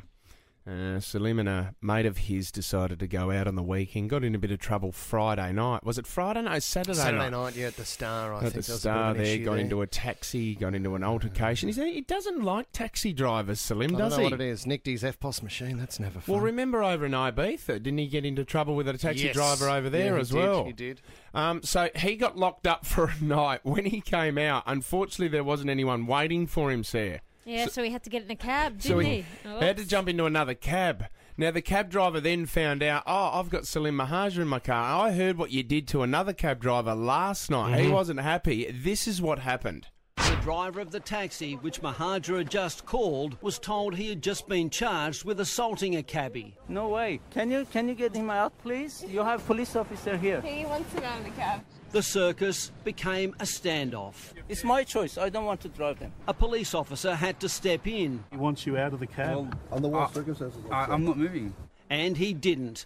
[0.69, 4.11] Uh, Salim and a mate of his decided to go out on the weekend.
[4.11, 5.83] Got in a bit of trouble Friday night.
[5.83, 6.61] Was it Friday night?
[6.61, 7.31] Saturday, Saturday night.
[7.31, 9.13] night, yeah, at the Star, I At think the there was a bit of Star
[9.15, 9.59] there, got there.
[9.59, 11.67] into a taxi, got into an altercation.
[11.69, 14.31] He, he doesn't like taxi drivers, Salim, I does don't know he?
[14.33, 14.67] what it is.
[14.67, 15.77] Nicked his EFTPOS machine.
[15.79, 16.35] That's never fun.
[16.35, 19.33] Well, remember over in Ibiza, didn't he get into trouble with a taxi Yes.
[19.33, 20.65] driver over there Yeah, as did, well?
[20.65, 21.01] he did.
[21.33, 23.61] Um, so he got locked up for a night.
[23.63, 27.21] When he came out, unfortunately, there wasn't anyone waiting for him, Sarah.
[27.45, 29.49] Yeah, so, he had to get in a cab, didn't So he he?
[29.65, 31.05] had to jump into another cab.
[31.37, 35.07] Now, the cab driver then found out, oh, I've got Salim Mehajer in my car.
[35.07, 37.79] I heard what you did to another cab driver last night.
[37.79, 37.93] He Mhm.
[37.93, 38.69] wasn't happy.
[38.71, 39.87] This is what happened.
[40.17, 44.47] The driver of the taxi, which Mehajer had just called, was told he had just
[44.47, 46.55] been charged with assaulting a cabbie.
[46.67, 47.21] No way.
[47.31, 49.03] Can you can you get him out, please?
[49.07, 50.41] You have police officer here.
[50.41, 51.61] He wants to go in the cab.
[51.91, 54.31] The circus became a standoff.
[54.47, 55.17] It's my choice.
[55.17, 56.13] I don't want to drive them.
[56.25, 58.23] A police officer had to step in.
[58.31, 59.57] He wants you out of the cab.
[59.71, 60.61] Under what circumstances?
[60.71, 61.53] I, I'm not moving.
[61.89, 62.85] And he didn't.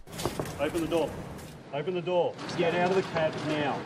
[0.58, 1.08] Open the door.
[1.72, 2.34] Open the door.
[2.58, 3.78] Get out of the cab now.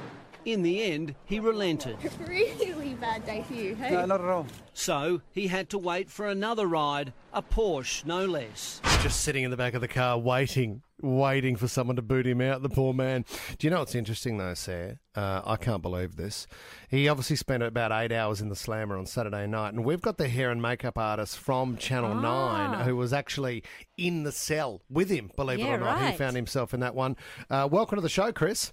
[0.51, 1.97] In the end, he relented.
[2.27, 3.95] Really bad day for you, hey?
[3.95, 4.49] at all.
[4.73, 8.81] So he had to wait for another ride, a Porsche no less.
[9.01, 12.41] Just sitting in the back of the car waiting, waiting for someone to boot him
[12.41, 13.25] out, the poor man.
[13.59, 14.99] Do you know what's interesting though, Sarah?
[15.15, 16.49] Uh, I can't believe this.
[16.89, 20.19] He obviously spent about eight hours in the slammer on Saturday night, and we've got
[20.19, 22.75] the hair and makeup artist from Channel Ah.
[22.75, 23.63] 9 who was actually
[23.97, 26.11] in the cell with him, believe it or not.
[26.11, 27.17] He found himself in that one.
[27.49, 28.73] Uh, welcome to the show, Chris.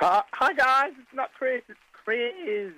[0.00, 2.72] Hi, hi guys, it's not Chris, it's Chris.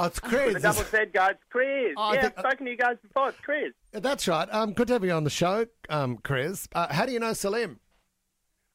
[0.00, 0.54] Oh, it's Chris.
[0.54, 1.94] a double Z, guys, Chris.
[1.96, 3.72] Oh, I yeah, think- I've spoken to you guys before, it's Chris.
[3.90, 4.48] That's right.
[4.52, 6.68] Um, good to have you on the show, um, Chris.
[6.72, 7.80] Uh, how do you know Salim?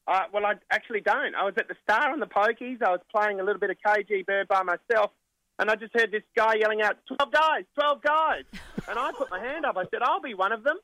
[0.06, 1.34] Uh, well, I actually don't.
[1.34, 2.82] I was at the Star on the Pokies.
[2.84, 5.12] I was playing a little bit of KG Bird by myself,
[5.60, 8.44] and I just heard this guy yelling out, 12 guys, 12 guys.
[8.90, 9.78] and I put my hand up.
[9.78, 10.78] I said, I'll be one of them.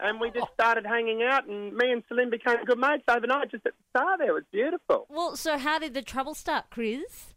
[0.00, 3.66] And we just started hanging out, and me and Salim became good mates overnight just
[3.66, 4.30] at the Star there.
[4.30, 5.06] It was beautiful.
[5.08, 7.34] Well, so how did the trouble start, Chris?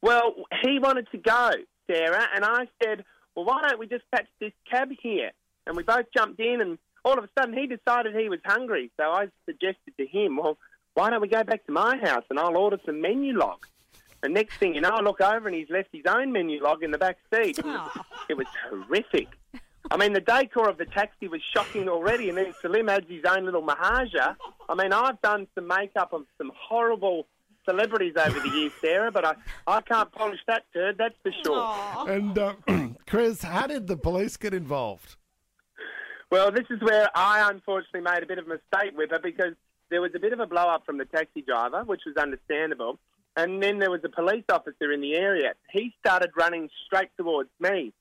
[0.00, 1.50] Well, he wanted to go,
[1.86, 3.04] Sarah, and I said,
[3.34, 5.30] well, why don't we just patch this cab here?
[5.66, 8.90] And we both jumped in, and all of a sudden he decided he was hungry.
[8.96, 10.58] So I suggested to him, well,
[10.94, 13.58] why don't we go back to my house and I'll order some Menulog?
[14.26, 16.82] And next thing you know, I look over and he's left his own menu log
[16.82, 17.60] in the back seat.
[18.28, 19.28] It was horrific.
[19.88, 23.24] I mean, the decor of the taxi was shocking already, and then Salim adds his
[23.24, 24.34] own little mahaja.
[24.68, 27.28] I mean, I've done some makeup of some horrible
[27.64, 29.34] celebrities over the years, Sarah, but I,
[29.68, 32.10] I can't polish that turd, that's for sure.
[32.10, 32.54] And uh,
[33.06, 35.14] Chris, how did the police get involved?
[36.32, 39.54] Well, this is where I unfortunately made a bit of a mistake with her because
[39.88, 42.98] there was a bit of a blow up from the taxi driver, which was understandable.
[43.36, 45.52] And then there was a police officer in the area.
[45.70, 47.92] He started running straight towards me,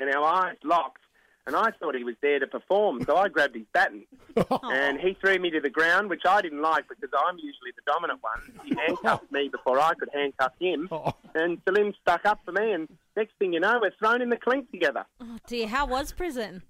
[0.00, 1.02] and our eyes locked.
[1.46, 4.04] And I thought he was there to perform, so I grabbed his baton.
[4.64, 7.82] and he threw me to the ground, which I didn't like because I'm usually the
[7.86, 8.40] dominant one.
[8.64, 10.88] He handcuffed me before I could handcuff him.
[10.96, 11.12] Oh.
[11.34, 14.38] And Salim stuck up for me, and next thing you know, we're thrown in the
[14.38, 15.04] clink together.
[15.20, 16.62] Oh dear, how was prison?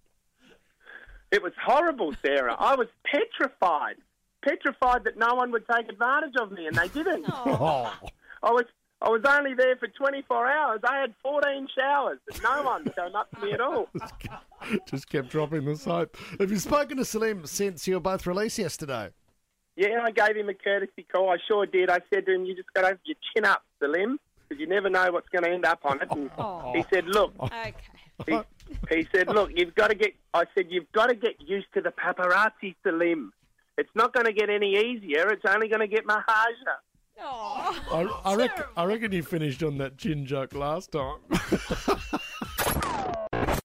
[1.30, 2.56] It was horrible, Sarah.
[2.58, 3.96] I was petrified.
[4.42, 7.26] Petrified that no one would take advantage of me, and they didn't.
[7.32, 7.92] Oh.
[8.02, 8.08] oh.
[8.42, 8.64] I was
[9.02, 10.80] I was only there for 24 hours.
[10.88, 13.88] I had 14 showers, but no one came up to me at all.
[14.88, 16.16] Just kept dropping the soap.
[16.40, 19.10] Have you spoken to Salim since you were both released yesterday?
[19.76, 21.28] Yeah, I gave him a courtesy call.
[21.28, 21.90] I sure did.
[21.90, 24.18] I said to him, "You just got to have your chin up, Salim,
[24.48, 26.72] because you never know what's going to end up on it." And oh.
[26.74, 27.74] he said, "Look." Okay.
[28.26, 28.40] He,
[28.88, 31.82] he said, "Look, you've got to get." I said, "You've got to get used to
[31.82, 33.34] the paparazzi, Salim.
[33.78, 35.28] It's not going to get any easier.
[35.28, 36.76] It's only going to get mahaja."
[37.18, 41.16] I, I, reckon, I reckon you finished on that chin joke last time.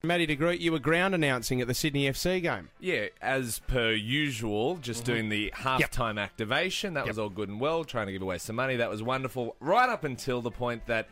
[0.04, 2.70] Matty DeGroot, you were ground announcing at the Sydney FC game.
[2.80, 5.12] Yeah, as per usual, just Mm-hmm.
[5.12, 6.94] doing the halftime activation.
[6.94, 8.76] That was all good and well, trying to give away some money.
[8.76, 11.08] That was wonderful, right up until the point that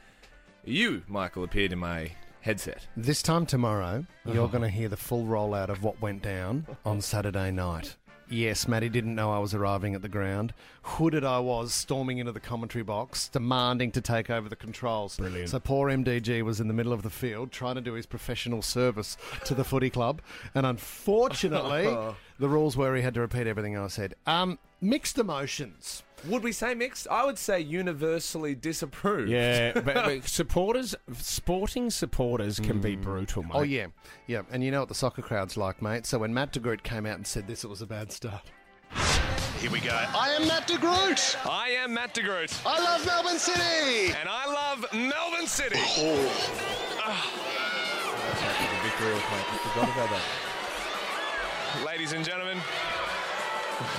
[0.65, 2.11] you, Michael, appeared in my
[2.41, 2.87] headset.
[2.97, 7.01] This time tomorrow, you're going to hear the full rollout of what went down on
[7.01, 7.97] Saturday night.
[8.31, 10.55] Yes, Matty didn't know I was arriving at the ground.
[10.83, 15.17] Hooded I was, storming into the commentary box, demanding to take over the controls.
[15.17, 15.51] Brilliant.
[15.51, 18.63] So poor MDG was in the middle of the field trying to do his professional
[18.63, 19.17] service
[19.47, 20.23] to the footy club.
[20.55, 21.87] And unfortunately,
[22.41, 24.15] the rules were he had to repeat everything I said.
[24.27, 26.03] Um, mixed emotions.
[26.27, 27.07] Would we say mixed?
[27.09, 29.31] I would say universally disapproved.
[29.31, 33.53] Yeah, but, but supporters, sporting supporters can be brutal, mate.
[33.55, 33.87] Oh, yeah.
[34.27, 34.43] Yeah.
[34.51, 36.05] And you know what the soccer crowd's like, mate.
[36.07, 38.51] So when Matt de Groot came out and said this, it was a bad start.
[39.61, 39.91] Here we go.
[39.93, 41.37] I am Matt de Groot.
[41.47, 42.53] I am Matt de Groot.
[42.67, 44.15] I love Melbourne City.
[44.19, 45.79] And I love Melbourne City.
[49.73, 50.50] forgot about that.
[51.87, 52.59] Ladies and gentlemen,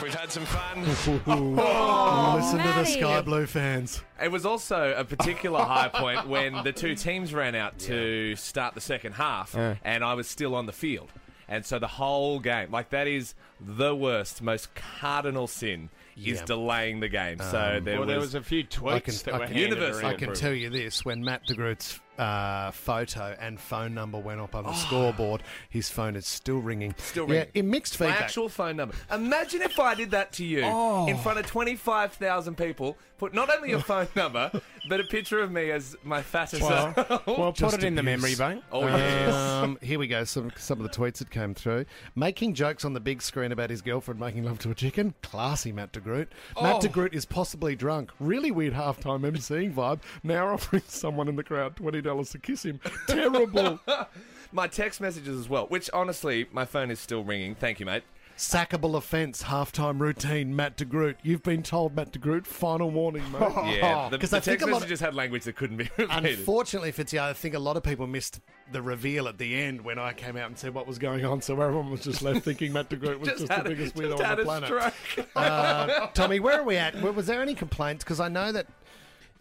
[0.03, 0.85] we've had some fun.
[1.27, 4.01] Oh, listen to the Sky Blue fans.
[4.21, 8.75] It was also a particular high point when the two teams ran out to start
[8.75, 9.75] the second half, Yeah.
[9.83, 11.09] and I was still on the field.
[11.47, 16.45] And so the whole game, like that is the worst, most cardinal sin, is Yeah.
[16.45, 17.37] delaying the game.
[17.39, 19.45] so Um, there, well, was, there was a few tweets I can, that I were
[19.47, 20.17] can, handed Universal I around.
[20.19, 24.53] can tell you this: when Matt de Groot's uh, photo and phone number went up
[24.53, 25.41] on the scoreboard.
[25.69, 26.93] His phone is still ringing.
[26.99, 27.47] Still ringing.
[27.53, 28.21] yeah, in mixed My feedback.
[28.25, 28.93] actual phone number.
[29.11, 31.07] Imagine if I did that to you Oh.
[31.07, 32.95] in front of 25,000 people.
[33.17, 34.51] Put not only your phone number,
[34.89, 37.27] but a picture of me as my fattest Well, self.
[37.27, 38.63] well, put Just it in the memory bank.
[38.71, 39.33] Oh, yes.
[39.33, 40.23] Um, here we go.
[40.23, 41.85] Some some of the tweets that came through.
[42.15, 45.13] Making jokes on the big screen about his girlfriend making love to a chicken.
[45.21, 46.27] Classy, Matt DeGroot.
[46.61, 46.79] Matt Oh.
[46.79, 48.11] DeGroot is possibly drunk.
[48.19, 49.99] Really weird halftime emceeing vibe.
[50.23, 52.79] Now offering someone in the crowd twenty dollars to kiss him.
[53.07, 53.79] Terrible.
[54.51, 57.55] my text messages as well, which honestly, my phone is still ringing.
[57.55, 58.03] Thank you, mate.
[58.41, 59.43] Sackable offence.
[59.43, 60.55] Halftime routine.
[60.55, 61.17] Matt DeGroot.
[61.21, 62.47] You've been told, Matt DeGroot.
[62.47, 63.41] Final warning, mate.
[63.77, 65.77] Yeah, the, 'Cause the I think text a lot of- messages had language that couldn't
[65.77, 66.39] be repeated.
[66.39, 68.39] Unfortunately, Fitzy, I think a lot of people missed
[68.71, 71.41] the reveal at the end when I came out and said what was going on,
[71.41, 74.09] so everyone was just left thinking Matt DeGroot was just, had the a- biggest just
[74.09, 74.67] weirdo on had the a planet.
[75.05, 75.27] stroke.
[75.35, 76.99] Uh, Tommy, where are we at?
[76.99, 78.03] Was there any complaints?
[78.03, 78.65] Because I know that,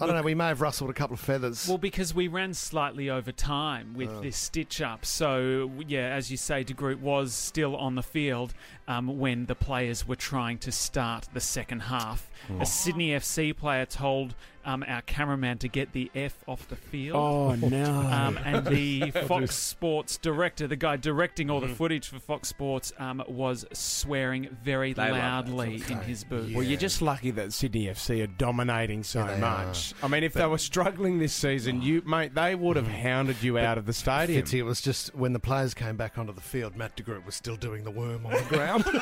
[0.01, 1.67] I don't know, we may have rustled a couple of feathers.
[1.69, 4.21] Well, because we ran slightly over time with Oh.
[4.21, 5.05] this stitch up.
[5.05, 8.55] So, yeah, as you say, De Groot was still on the field
[8.89, 12.31] um, when the players were trying to start the second half.
[12.51, 12.61] Oh.
[12.63, 14.35] A Sydney FC player told
[14.71, 17.17] um, our cameraman to get the F off the field.
[17.17, 17.85] Oh, no.
[17.85, 19.57] Um, and the Fox.
[19.57, 21.75] Sports director, the guy directing all the Mhm.
[21.77, 25.19] footage for Fox Sports, um, was swearing very They love that.
[25.49, 26.55] loudly in his booth.
[26.55, 29.95] Well, you're just lucky that Sydney FC are dominating so they much.
[30.03, 33.59] I mean, if they were struggling this season, you mate, they would have hounded you
[33.59, 34.43] out of the stadium.
[34.43, 37.35] Fitzy, it was just when the players came back onto the field, Matt DeGroot was
[37.35, 38.85] still doing the worm on the ground.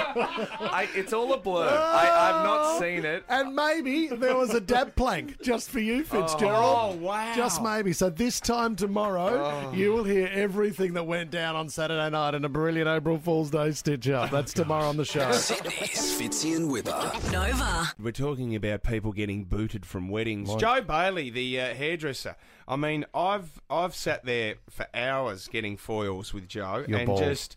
[0.00, 1.68] I, it's all a blur.
[1.68, 3.24] I, I've not seen it.
[3.28, 6.94] And maybe there was a dab plank just for you, Fitzgerald.
[6.94, 7.34] Oh, wow.
[7.36, 7.92] Just maybe.
[7.92, 9.28] So this time tomorrow,
[9.68, 9.72] Oh.
[9.72, 13.50] you will hear everything that went down on Saturday night in a brilliant April Fool's
[13.50, 14.30] Day stitch up.
[14.30, 15.30] That's tomorrow on the show.
[15.32, 17.32] Sydney's Fitzy and Wippa.
[17.32, 17.92] Nova.
[17.98, 20.54] We're talking about people getting booted from weddings.
[20.56, 22.36] Joh Bailey, the uh, hairdresser.
[22.66, 27.20] I mean, I've I've sat there for hours getting foils with Joh, You're and bald.
[27.22, 27.56] just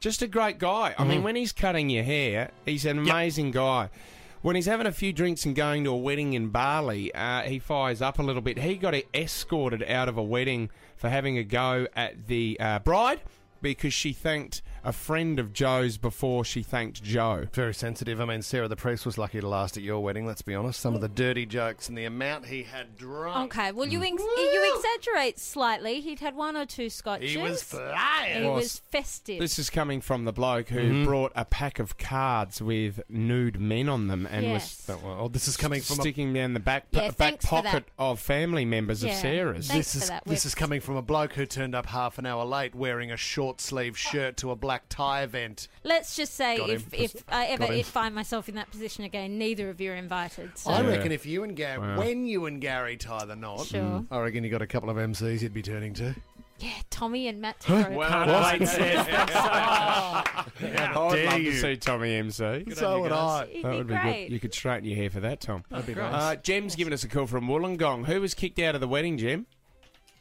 [0.00, 0.94] just a great guy.
[0.98, 1.24] I mean, Mhm.
[1.24, 3.90] when he's cutting your hair, he's an amazing guy.
[4.40, 7.58] When he's having a few drinks and going to a wedding in Bali, uh, he
[7.58, 8.58] fires up a little bit.
[8.58, 13.20] He got escorted out of a wedding for having a go at the uh, bride
[13.60, 17.46] because she thanked a friend of Joh's before she thanked Joh.
[17.52, 18.20] Very sensitive.
[18.20, 20.80] I mean, Sarah the priest was lucky to last at your wedding, let's be honest.
[20.80, 23.56] Some of the dirty jokes and the amount he had drunk.
[23.56, 26.00] Okay, well, you ex- you exaggerate slightly.
[26.00, 27.30] He'd had one or two scotches.
[27.30, 28.42] He was flying.
[28.42, 29.40] He was festive.
[29.40, 31.04] This is coming from the bloke who Mhm.
[31.04, 34.84] brought a pack of cards with nude men on them and Yes.
[34.88, 37.62] was oh, this is coming from a- sticking down the back Yeah, back thanks for
[37.62, 39.16] pocket of family members of Yeah.
[39.20, 39.68] Sarah's.
[39.68, 42.18] Thanks This for is that, this is coming from a bloke who turned up half
[42.18, 45.66] an hour late wearing a short sleeve shirt to a black tie event.
[45.82, 47.04] Let's just say Got if, him.
[47.04, 47.84] if I ever Got him.
[47.84, 50.58] find myself in that position again, neither of you are invited.
[50.58, 50.70] So.
[50.70, 51.96] I reckon if you and Gary, Wow.
[51.96, 54.04] when you and Gary tie the knot, Sure.
[54.10, 56.14] I reckon you got a couple of MCs you'd be turning to.
[56.58, 57.56] Yeah, Tommy and Matt.
[57.64, 57.84] Huh?
[57.84, 57.96] Tegro.
[57.96, 58.60] Well, Can't What?
[58.60, 58.78] wait, Sid.
[59.06, 60.80] Thanks so much.
[60.80, 62.64] I'd love dare to see Tommy MC.
[62.74, 63.46] So would I.
[63.46, 64.24] He'd That be would be great.
[64.26, 64.32] good.
[64.34, 65.64] You could straighten your hair for that, Tom.
[65.70, 66.38] That'd be Uh, nice.
[66.42, 68.04] Jem's giving us a call from Wollongong.
[68.06, 69.46] Who was kicked out of the wedding, Jem?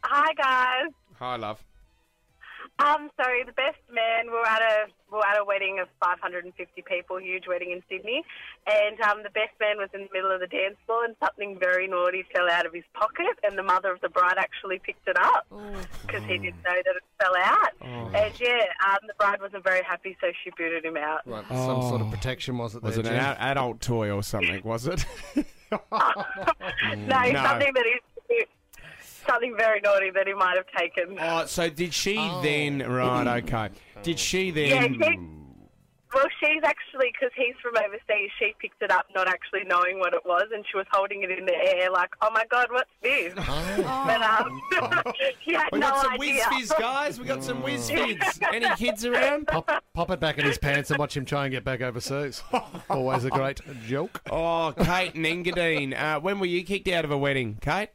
[0.05, 0.93] Hi guys.
[1.19, 1.61] Hi, love.
[2.79, 7.19] Um, so the best man, we're at a we're at a wedding of 550 people,
[7.19, 8.23] huge wedding in Sydney,
[8.67, 11.57] and um, the best man was in the middle of the dance floor, and something
[11.57, 15.07] very naughty fell out of his pocket, and the mother of the bride actually picked
[15.07, 15.47] it up
[16.05, 18.11] because he didn't know that it fell out, Oh.
[18.13, 21.21] and yeah, um, the bride wasn't very happy, so she booted him out.
[21.25, 22.11] Right, some sort of Oh.
[22.11, 25.03] protection was it Was there, it an adult toy or something, was it?
[25.71, 25.83] no, No.
[27.47, 28.01] something that is
[29.27, 31.17] something very naughty that he might have taken.
[31.19, 32.41] Oh, so did she Oh.
[32.41, 32.79] then?
[32.79, 33.69] Right, okay.
[34.03, 34.93] Did she Yeah, then?
[35.01, 35.19] she,
[36.15, 38.31] well, she's actually because he's from overseas.
[38.39, 41.29] She picked it up, not actually knowing what it was, and she was holding it
[41.29, 44.61] in the air, like, "Oh my god, what's this?" But um,
[45.45, 46.33] she had We no got some idea.
[46.33, 47.19] whiz fizz, guys.
[47.19, 48.39] We got some whiz fizz.
[48.53, 49.47] Any kids around?
[49.47, 52.41] Pop, pop it back in his pants and watch him try and get back overseas.
[52.89, 54.21] Always a great joke.
[54.31, 55.93] Oh, Kate and Engadine.
[55.93, 57.89] Uh, when were you kicked out of a wedding, Kate?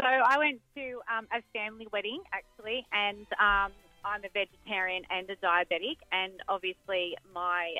[0.00, 3.72] So I went to um, a family wedding actually, and um,
[4.04, 7.72] I'm a vegetarian and a diabetic, and obviously my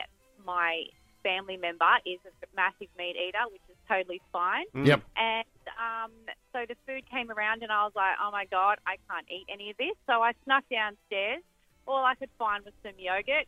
[0.45, 0.85] my
[1.23, 4.67] family member is a massive meat eater, which is totally fine.
[4.75, 5.03] Yep.
[5.17, 5.49] And
[5.81, 6.13] um,
[6.53, 9.47] so the food came around, and I was like, "Oh my god, I can't eat
[9.53, 11.43] any of this." So I snuck downstairs.
[11.87, 13.47] All I could find was some yogurt.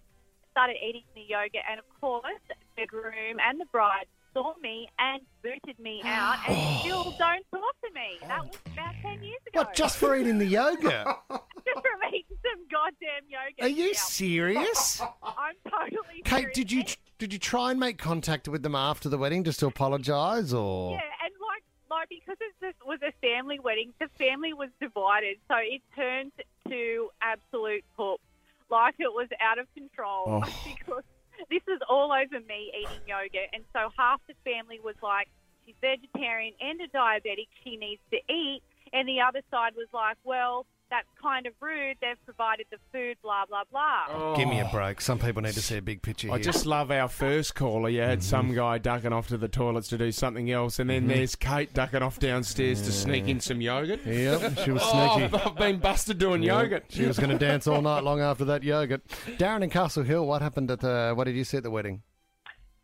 [0.51, 2.45] Started eating the yogurt, and of course,
[2.77, 6.79] the groom and the bride saw me and booted me out, and oh.
[6.81, 8.19] still don't talk to me.
[8.23, 9.61] Oh, that was about ten years ago.
[9.61, 10.83] What, just for eating the yogurt?
[11.31, 13.63] just for eating some goddamn yogurt.
[13.63, 13.93] Are you Yeah.
[13.99, 15.01] serious?
[15.23, 16.55] I'm totally Kate, serious.
[16.55, 16.85] did you
[17.19, 20.93] did you try and make contact with them after the wedding just to apologise, or
[20.93, 23.93] Yeah, and like, like because it was a family wedding.
[24.01, 26.33] The family was divided, so it turned
[26.69, 28.21] to absolute poop.
[28.69, 30.41] Like it was out of control Oh.
[30.65, 31.05] because
[31.51, 35.29] this is all over me eating yogurt, and so half the family was like,
[35.65, 37.49] "She's vegetarian and a diabetic.
[37.65, 41.97] She needs to eat," and the other side was like, "Well." That's kind of rude.
[42.01, 44.37] They've provided the food, blah blah blah.
[44.37, 45.01] Give me a break.
[45.01, 46.45] Some people need to see a big picture I here.
[46.45, 47.89] just love our first caller.
[47.89, 51.05] You had some guy ducking off to the toilets to do something else, and then
[51.07, 51.09] Mhm.
[51.09, 54.07] there's Kate ducking off downstairs to sneak in some yogurt.
[54.07, 55.35] Yep, she was Oh, sneaky.
[55.45, 56.85] I've been busted doing Yeah, yogurt.
[56.89, 59.05] She was going to dance all night long after that yogurt.
[59.39, 61.15] Darren in Castle Hill, what happened at the?
[61.17, 62.03] What did you see at the wedding?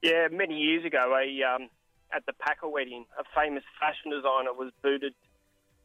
[0.03, 1.68] Yeah, many years ago, a, um,
[2.12, 5.14] at the Packer wedding, a famous fashion designer was booted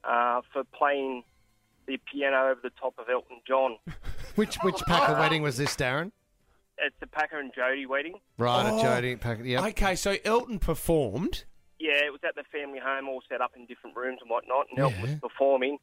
[0.04, 1.24] uh, for playing
[1.88, 3.78] the piano over the top of Elton John.
[4.36, 6.12] Which which Packer wedding was this, Darren?
[6.78, 8.20] It's the Packer and Jodhi wedding.
[8.38, 8.78] Right Oh.
[8.80, 9.44] at Jodhi Packer.
[9.44, 9.66] Yeah.
[9.66, 11.44] Okay, so Elton performed.
[11.80, 14.68] Yeah, it was at the family home, all set up in different rooms and whatnot,
[14.70, 15.06] and Elton Yeah.
[15.14, 15.80] was performing.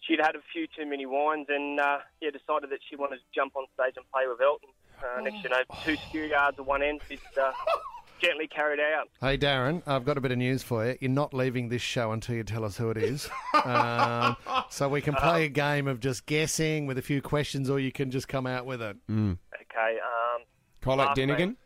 [0.00, 3.22] She'd had a few too many wines and uh, yeah, decided that she wanted to
[3.34, 4.68] jump on stage and play with Elton.
[5.02, 7.52] Uh, next, you know, two skew yards at one end, she's uh,
[8.20, 9.08] gently carried out.
[9.20, 10.96] Hey Darren, I've got a bit of news for you.
[11.00, 13.28] You're not leaving this show until you tell us who it is.
[13.64, 14.36] um,
[14.68, 17.92] so we can play a game of just guessing with a few questions, or you
[17.92, 18.96] can just come out with it.
[19.10, 19.38] Mm.
[19.54, 19.98] Okay.
[19.98, 20.42] Um,
[20.82, 21.38] Collette last Dinnigan?
[21.38, 21.56] Name,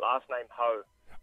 [0.00, 0.80] last name Ho.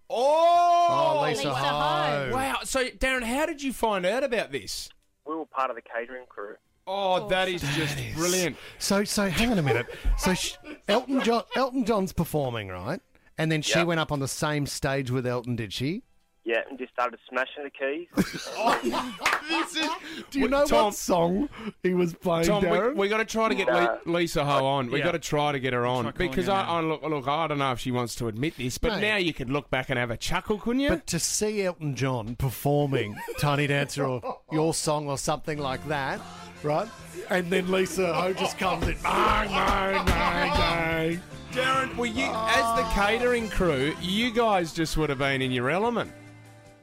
[0.09, 1.67] Oh, Oh, Lisa Lisa Ho.
[1.67, 2.29] Ho.
[2.33, 2.55] Wow.
[2.63, 4.89] So, Darren, how did you find out about this?
[5.27, 6.55] We were part of the catering crew.
[6.87, 8.57] Oh, that is just brilliant.
[8.79, 9.85] So, so hang on a minute.
[10.17, 10.55] So sh-
[10.87, 12.99] Elton John, Elton John's performing, right?
[13.39, 13.87] And then she Yep.
[13.87, 16.03] went up on the same stage with Elton, did she?
[16.45, 18.07] Yeah, and just started smashing the keys.
[19.49, 19.89] This is,
[20.29, 21.49] Do you know Tom- what song
[21.81, 22.95] he was playing, Tom, we, Darren?
[22.95, 24.91] we got to try to get Uh, Le- Lisa Ho on.
[24.91, 25.05] We Yeah.
[25.05, 26.77] got to try to get her on Try calling because her I, now.
[26.77, 27.27] I look, look.
[27.27, 29.01] I don't know if she wants to admit this, but Mate.
[29.01, 30.89] now you could look back and have a chuckle, couldn't you?
[30.89, 36.19] But to see Elton John performing Tiny Dancer or your song or something like that,
[36.61, 36.87] right?
[37.31, 41.21] And then Lisa Ho just comes in, bang, bang, bang, bang.
[41.51, 45.69] Darren, well, you as the catering crew, you guys just would have been in your
[45.69, 46.11] element.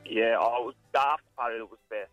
[0.05, 2.11] yeah, I was the after party that was best.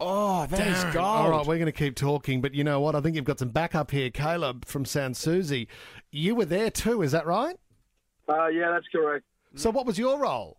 [0.00, 0.92] Oh, that is Darren.
[0.92, 1.06] gold.
[1.06, 2.94] All right, we're going to keep talking, but you know what?
[2.94, 4.10] I think you've got some backup here.
[4.10, 5.66] Caleb from Sans Souci.
[6.10, 7.56] You were there too, is that right?
[8.28, 9.24] Uh, yeah, that's correct.
[9.54, 10.58] So, what was your role?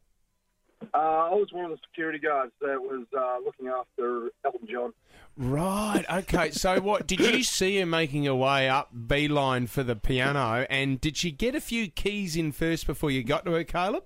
[0.93, 4.93] Uh, I was one of the security guards that was uh, looking after Elton John.
[5.37, 6.05] Right.
[6.09, 6.51] Okay.
[6.51, 10.65] So, what did you see her making her way up beeline for the piano?
[10.69, 14.03] And did she get a few keys in first before you got to her, Caleb?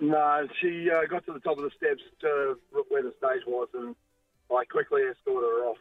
[0.00, 2.58] No, she uh, got to the top of the steps to
[2.88, 3.94] where the stage was, and
[4.50, 5.78] I quickly escorted her off.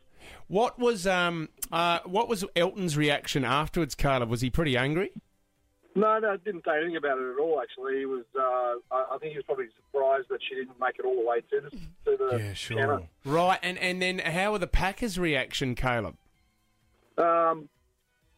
[0.47, 4.29] What was um uh what was Elton's reaction afterwards, Caleb?
[4.29, 5.11] Was he pretty angry?
[5.97, 7.61] No, no, didn't say anything about it at all.
[7.61, 8.25] Actually, he was.
[8.37, 11.25] Uh, I, I think he was probably surprised that she didn't make it all the
[11.25, 13.07] way to the to the piano.
[13.23, 13.59] Right.
[13.63, 16.17] And and then how were the Packers' reaction, Caleb?
[17.17, 17.69] Um,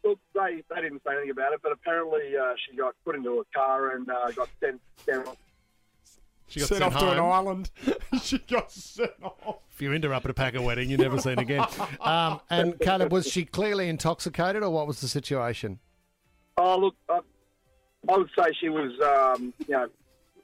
[0.04, 3.40] look, they they didn't say anything about it, but apparently uh, she got put into
[3.40, 5.26] a car and uh, got sent down.
[6.50, 7.32] She got Sent sent off to an home.
[7.32, 7.72] island.
[8.22, 9.58] she got sent off.
[9.74, 11.66] If you're into at a Packer wedding, you're never seen again.
[12.00, 15.80] Um, and Caleb, was she clearly intoxicated, or what was the situation?
[16.58, 17.20] Oh, look, I,
[18.10, 19.88] I would say she was, um, you know,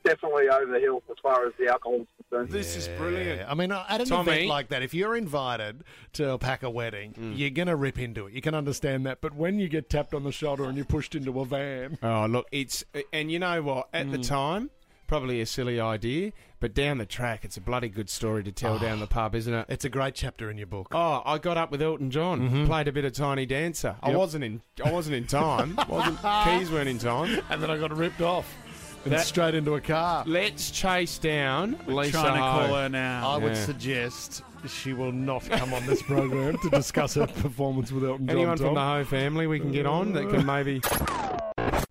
[0.03, 2.49] definitely over the hill as far as the alcohol is concerned.
[2.49, 3.49] This is brilliant.
[3.49, 4.31] I mean, at an Tommy?
[4.33, 5.83] event like that, if you're invited
[6.13, 8.33] to a Packer wedding, you're going to rip into it.
[8.33, 9.21] You can understand that.
[9.21, 12.25] But when you get tapped on the shoulder and you're pushed into a van, Oh,
[12.25, 12.83] look, it's
[13.13, 13.87] and you know what?
[13.93, 14.69] At the time,
[15.13, 18.79] probably a silly idea, but down the track, it's a bloody good story to tell
[18.79, 19.09] down the ah.
[19.09, 19.67] pub, isn't it?
[19.69, 20.87] it's a great chapter in your book.
[20.91, 22.65] Oh, I got up with Elton John, mm-hmm.
[22.65, 23.95] played a bit of Tiny Dancer.
[24.01, 24.63] I wasn't in.
[24.83, 25.77] I wasn't in time.
[25.87, 27.43] wasn't keys weren't in time.
[27.51, 28.51] And then I got ripped off
[29.03, 30.23] and That- straight into a car.
[30.25, 32.13] Let's chase down Lisa.
[32.13, 33.29] trying to call her now.
[33.29, 38.03] I would suggest she will not come on this program to discuss her performance with
[38.03, 38.35] Elton John.
[38.35, 40.81] Anyone from the Ho family we can get on that can maybe.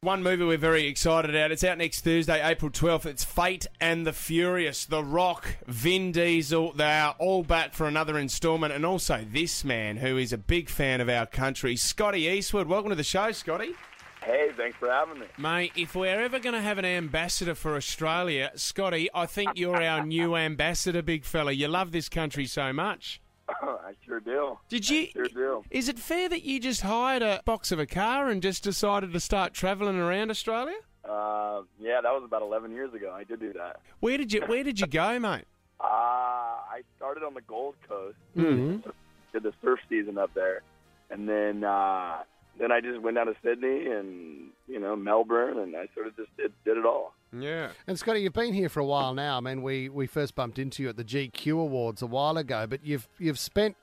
[0.05, 1.53] One movie we're very excited about.
[1.53, 3.07] It's out next Thursday, April 12th.
[3.07, 4.85] It's Fate and the Furious.
[4.85, 6.73] The Rock, Vin Diesel.
[6.73, 8.73] They are all back for another instalment.
[8.73, 12.67] And also this man who is a big fan of our country, Scotty Eastwood.
[12.67, 13.77] Welcome to the show, Scotty.
[14.25, 15.27] Hey, thanks for having me.
[15.39, 19.81] Mate, if we're ever going to have an ambassador for Australia, Scotty, I think you're
[19.81, 21.53] our new ambassador, big fella.
[21.53, 23.22] You love this country so much.
[23.49, 24.59] I sure do.
[24.69, 25.03] Did you?
[25.03, 25.65] I sure do.
[25.71, 29.13] Is it fair that you just hired a box of a car and just decided
[29.13, 30.77] to start travelling around Australia?
[31.05, 33.13] Uh, yeah, that was about 11 years ago.
[33.13, 33.81] I did do that.
[34.01, 35.45] Where did you Where did you go, mate?
[35.81, 38.17] Uh, I started on the Gold Coast.
[38.37, 38.85] Mhm.
[39.33, 40.63] Did the surf season up there,
[41.11, 42.23] and then uh,
[42.59, 46.17] then I just went down to Sydney and you know Melbourne, and I sort of
[46.17, 47.15] just did, did it all.
[47.39, 47.71] Yeah.
[47.87, 49.39] And Scotty, you've been here for a while now.
[49.39, 52.67] I mean, we, we first bumped into you at the GQ Awards a while ago,
[52.67, 53.77] but you've you've spent,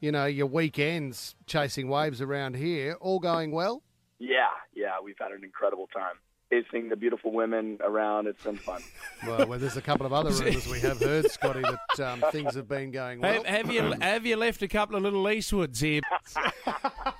[0.00, 2.96] you know, your weekends chasing waves around here.
[3.00, 3.82] All going well?
[4.18, 6.14] Yeah, yeah, we've had an incredible time.
[6.50, 8.82] Chasing the beautiful women around, it's been fun.
[9.26, 12.54] Well, well there's a couple of other rumours we have heard, Scotty, that um, things
[12.54, 13.44] have been going well.
[13.44, 16.00] Have, have you have you left a couple of little Eastwoods here?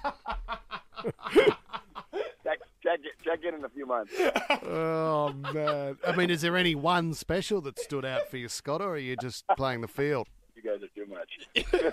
[2.43, 4.13] check, check, check in in a few months.
[4.65, 5.97] oh man!
[6.07, 8.99] I mean, is there any one special that stood out for you, Scott, or are
[8.99, 10.29] you just playing the field?
[10.69, 11.93] You guys are too much.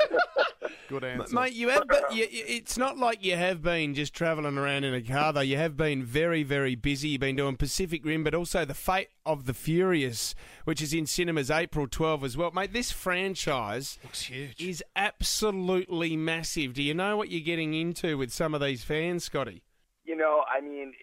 [0.90, 1.88] Good answer, Mate, you have.
[1.88, 5.34] But you, you- it's not like you have been just travelling around in a car,
[5.34, 5.42] though.
[5.42, 7.10] You have been very, very busy.
[7.10, 11.06] You've been doing Pacific Rim, but also the Fate of the Furious, which is in
[11.06, 12.52] cinemas April 12 as well.
[12.52, 14.62] Mate, this franchise looks huge.
[14.62, 16.74] Is absolutely massive.
[16.74, 19.64] Do you know what you're getting into with some of these fans, Scotty?
[20.04, 20.94] You know, I mean,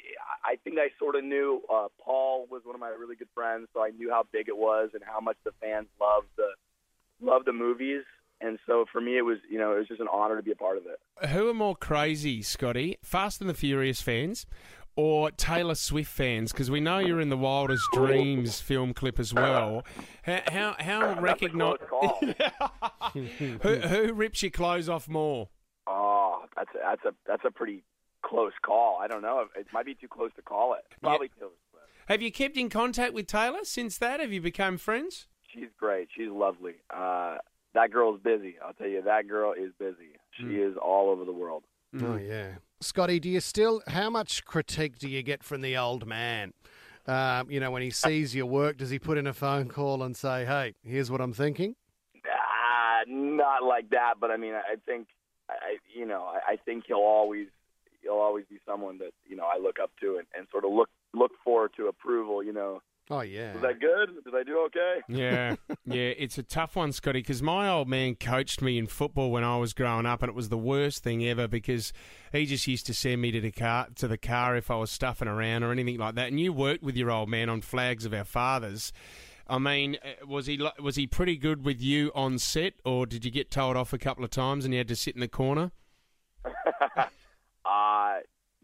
[0.44, 3.66] I think I sort of knew uh, Paul was one of my really good friends,
[3.74, 6.50] so I knew how big it was and how much the fans loved the
[7.22, 8.02] loved the movies.
[8.40, 10.50] And so for me, it was you know it was just an honor to be
[10.50, 11.28] a part of it.
[11.28, 12.98] Who are more crazy, Scotty?
[13.02, 14.46] Fast and the Furious fans
[14.96, 16.52] or Taylor Swift fans?
[16.52, 19.84] Because we know you're in the Wildest Dreams film clip as well.
[20.22, 21.78] How how, how recognise
[23.12, 25.48] who who rips your clothes off more?
[25.86, 27.84] Oh, that's a, that's a that's a pretty
[28.22, 28.98] close call.
[29.00, 29.46] I don't know.
[29.56, 30.84] It might be too close to call it.
[31.00, 31.86] Probably Taylor Swift.
[32.06, 34.20] Have you kept in contact with Taylor since that?
[34.20, 35.26] Have you become friends?
[35.52, 36.08] She's great.
[36.16, 36.74] She's lovely.
[36.94, 37.38] Uh,
[37.74, 38.56] that girl's busy.
[38.64, 40.16] I'll tell you, that girl is busy.
[40.38, 41.64] She is all over the world.
[42.00, 43.20] Oh yeah, Scotty.
[43.20, 43.82] Do you still?
[43.86, 46.54] How much critique do you get from the old man?
[47.06, 50.02] Um, you know, when he sees your work, does he put in a phone call
[50.02, 51.76] and say, "Hey, here's what I'm thinking"?
[52.16, 55.08] Uh, not like that, but I mean, I think,
[55.50, 57.48] I, you know, I, I think he'll always,
[58.00, 60.72] he'll always be someone that you know I look up to and, and sort of
[60.72, 62.42] look look for to approval.
[62.42, 62.80] You know,
[63.10, 63.52] Oh yeah.
[63.52, 64.24] was that good?
[64.24, 64.91] Did I do okay?
[65.08, 69.30] Yeah, yeah, it's a tough one, Scotty, because my old man coached me in football
[69.30, 71.92] when I was growing up, and it was the worst thing ever because
[72.32, 74.90] he just used to send me to the car to the car if I was
[74.90, 76.28] stuffing around or anything like that.
[76.28, 78.92] And you worked with your old man on flags of our fathers.
[79.48, 83.24] I mean, uh, was he was he pretty good with you on set, or did
[83.24, 85.28] you get told off a couple of times and you had to sit in the
[85.28, 85.72] corner?
[87.64, 88.18] Uh,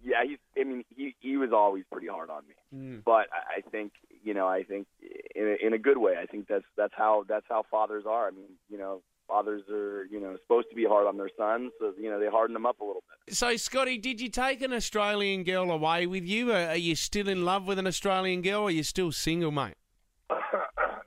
[0.05, 0.39] yeah, he's.
[0.59, 3.05] I mean, he he was always pretty hard on me, Mm.
[3.05, 3.93] but I, I think
[4.29, 4.87] you know, I think
[5.35, 6.17] in a, in a good way.
[6.23, 8.29] I think that's that's how that's how fathers are.
[8.29, 11.73] I mean, you know, fathers are you know supposed to be hard on their sons,
[11.81, 13.35] so you know they harden them up a little bit.
[13.35, 16.53] So, Scotty, did you take an Australian girl away with you?
[16.53, 19.51] Are are you still in love with an Australian girl, or are you still single,
[19.51, 19.77] mate?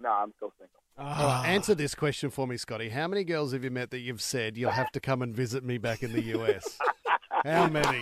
[0.01, 0.79] no, I'm still single.
[0.97, 2.89] All right, answer this question for me, Scotty.
[2.89, 5.63] How many girls have you met that you've said you'll have to come and visit
[5.63, 6.79] me back in the US?
[7.45, 8.01] How many?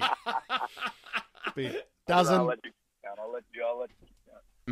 [1.56, 2.36] Be dozen.
[2.36, 2.72] I'll let you.
[3.06, 3.66] I'll let you.
[3.68, 4.09] I'll let you.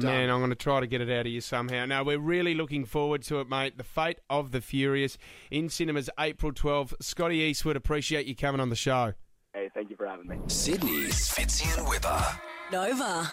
[0.03, 1.85] Man, I'm going to try to get it out of you somehow.
[1.85, 3.77] Now, we're really looking forward to it, mate.
[3.77, 5.17] The Fate of the Furious
[5.51, 6.93] in cinemas April 12th.
[7.01, 9.13] Scotty Eastwood, appreciate you coming on the show.
[9.53, 10.37] Hey, thank you for having me.
[10.47, 12.39] Sydney's Fitzy and Wippa.
[12.71, 13.31] Nova.